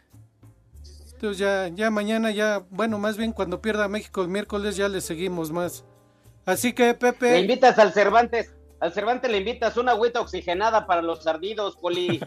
[1.13, 5.01] Entonces ya, ya mañana ya, bueno, más bien cuando pierda México el miércoles ya le
[5.01, 5.85] seguimos más.
[6.47, 7.33] Así que, Pepe.
[7.33, 8.55] Le invitas al Cervantes.
[8.81, 12.21] Al Cervantes le invitas una agüita oxigenada para los ardidos, Poli.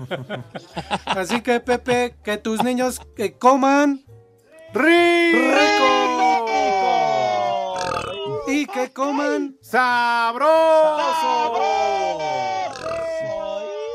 [1.05, 4.05] Así que, Pepe, que tus niños que coman
[4.73, 6.02] rico.
[8.47, 10.49] Y que coman sabroso.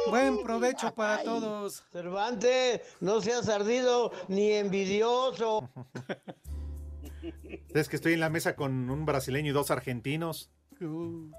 [0.08, 1.84] Buen provecho para todos.
[1.92, 5.68] Cervantes, no seas ardido ni envidioso.
[7.74, 10.50] Es que estoy en la mesa con un brasileño y dos argentinos.
[10.80, 11.30] Uh.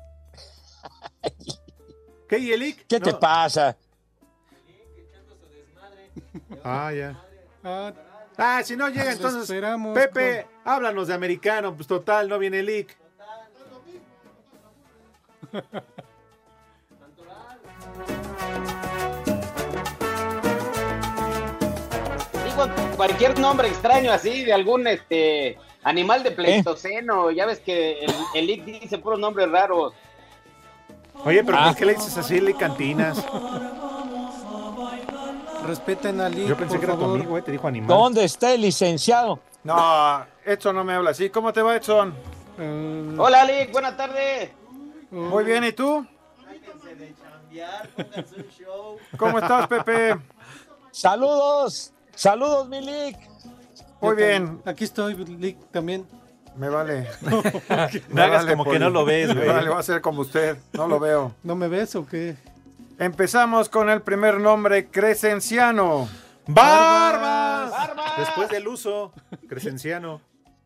[2.28, 2.86] ¿Qué, y Elic?
[2.86, 3.76] ¿Qué te pasa?
[6.64, 7.26] Ah, ya.
[7.64, 7.94] Ah,
[8.40, 9.42] Ah, si no llega Nos entonces.
[9.44, 11.76] esperamos Pepe, háblanos de americano.
[11.76, 12.98] Pues total, no viene Elic.
[22.46, 22.66] Digo
[22.96, 27.32] cualquier nombre extraño así de algún este animal de Pleistoceno.
[27.32, 29.94] Ya ves que el, el Lick dice puros nombres raros.
[31.26, 31.68] Oye, pero Ah.
[31.68, 33.26] ¿por qué le dices así, Elic Cantinas?
[35.70, 37.20] Respeten a Lick, Yo pensé por que era tu favor.
[37.20, 37.88] amigo, eh, te dijo animal.
[37.88, 39.40] ¿Dónde está el licenciado?
[39.64, 41.30] No, Edson no me habla así.
[41.30, 42.14] ¿Cómo te va, Edson?
[42.58, 44.52] Eh, Hola, Lick, buenas tardes.
[45.12, 46.06] Muy bien, ¿y tú?
[49.18, 50.16] ¿Cómo estás, Pepe?
[50.92, 53.18] Saludos, saludos, Milik.
[54.02, 56.08] Muy bien, Aquí estoy, Lick, también.
[56.56, 57.08] me vale.
[57.22, 57.42] No
[58.10, 58.80] Me hagas vale, como que Poli.
[58.80, 59.48] no lo ves, Me güey.
[59.50, 60.58] vale, voy a ser como usted.
[60.74, 61.34] No lo veo.
[61.44, 62.36] ¿No me ves o qué?
[63.00, 66.10] Empezamos con el primer nombre, Crescenciano.
[66.48, 67.72] ¡Barbas!
[68.18, 69.14] Después del uso,
[69.48, 70.22] Crescenciano.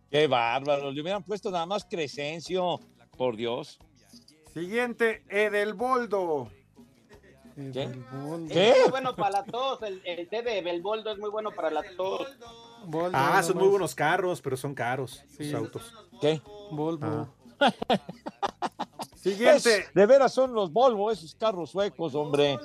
[0.09, 0.91] Qué bárbaro.
[0.91, 2.79] Le hubieran puesto nada más Crescencio.
[3.17, 3.79] Por Dios.
[4.53, 6.49] Siguiente, Edelboldo.
[7.55, 7.71] ¿Qué?
[8.51, 8.69] ¿Qué?
[8.71, 9.83] Es muy bueno para la tos.
[9.83, 12.27] El, el té de Belboldo es muy bueno para la tos.
[13.13, 15.45] Ah, son muy buenos carros, pero son caros Sí.
[15.45, 15.93] sus autos.
[16.19, 16.41] ¿Qué?
[16.71, 17.29] Volvo.
[19.23, 22.59] Siguiente, Es- de veras son los Volvo, esos carros suecos, hombre.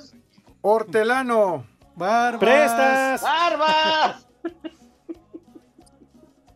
[0.61, 1.65] Hortelano.
[1.95, 2.39] Barbas.
[2.39, 3.21] ¡Prestas!
[3.21, 4.27] ¡Barbas!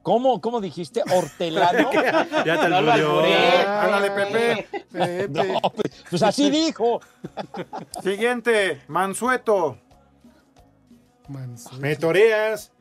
[0.02, 1.02] ¿Cómo, cómo dijiste?
[1.16, 1.90] ¿Hortelano?
[2.46, 3.62] Ya te No lo alburé.
[3.66, 4.68] Ándale, Pepe.
[4.92, 5.30] Pepe.
[5.30, 7.00] No, pues, pues así dijo.
[8.02, 9.78] Siguiente, Mansueto.
[11.30, 11.72] Manso.
[11.78, 12.72] Me toreas.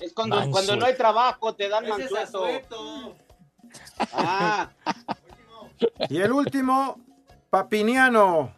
[0.00, 0.50] Es cuando, Mansueto.
[0.52, 3.14] cuando no hay trabajo, te dan mansueto.
[4.12, 4.70] Ah,
[6.08, 6.98] Y el último,
[7.50, 8.52] Papiniano.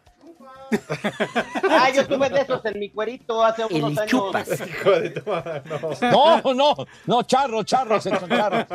[1.69, 4.11] ah, yo tuve de esos en mi cuerito hace unos años.
[4.67, 5.61] Hijo de tu madre,
[6.11, 6.41] no.
[6.43, 8.65] No, no, no, charro, charro, se charro.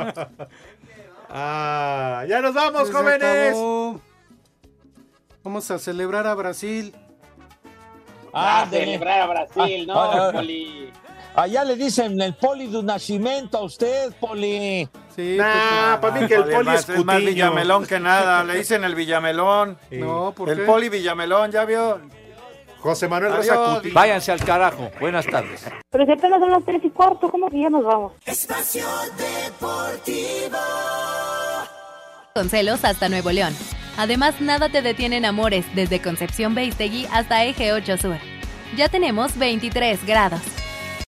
[1.28, 3.50] Ah, ya nos vamos, Se jóvenes.
[3.50, 4.00] acabó.
[5.42, 6.94] Vamos a celebrar a Brasil.
[8.32, 10.32] Ah, celebrar a Brasil, Ah, no, ah, ah.
[10.32, 10.92] Poli.
[11.34, 14.88] Allá le dicen el poli de nacimiento a usted, poli.
[15.14, 17.18] Sí, Nah, pues, para mí que el Poli, es es más.
[17.18, 18.42] Villamelón que nada.
[18.44, 19.78] Le dicen el Villamelón.
[19.90, 20.62] No, ¿por El qué?
[20.64, 22.00] Poli Villamelón, ¿ya vio?
[22.80, 23.56] José Manuel Adiós.
[23.56, 23.90] Rosa Cuti.
[23.90, 24.90] Váyanse al carajo.
[24.98, 25.64] Buenas tardes.
[25.90, 28.12] Pero si apenas son las tres y cuarto, ¿cómo que ya nos vamos?
[32.34, 33.54] Con celos hasta Nuevo León.
[33.98, 38.16] Además, nada te detiene en amores desde Concepción Beistegui hasta Eje 8 Sur.
[38.76, 40.40] Ya tenemos 23 grados.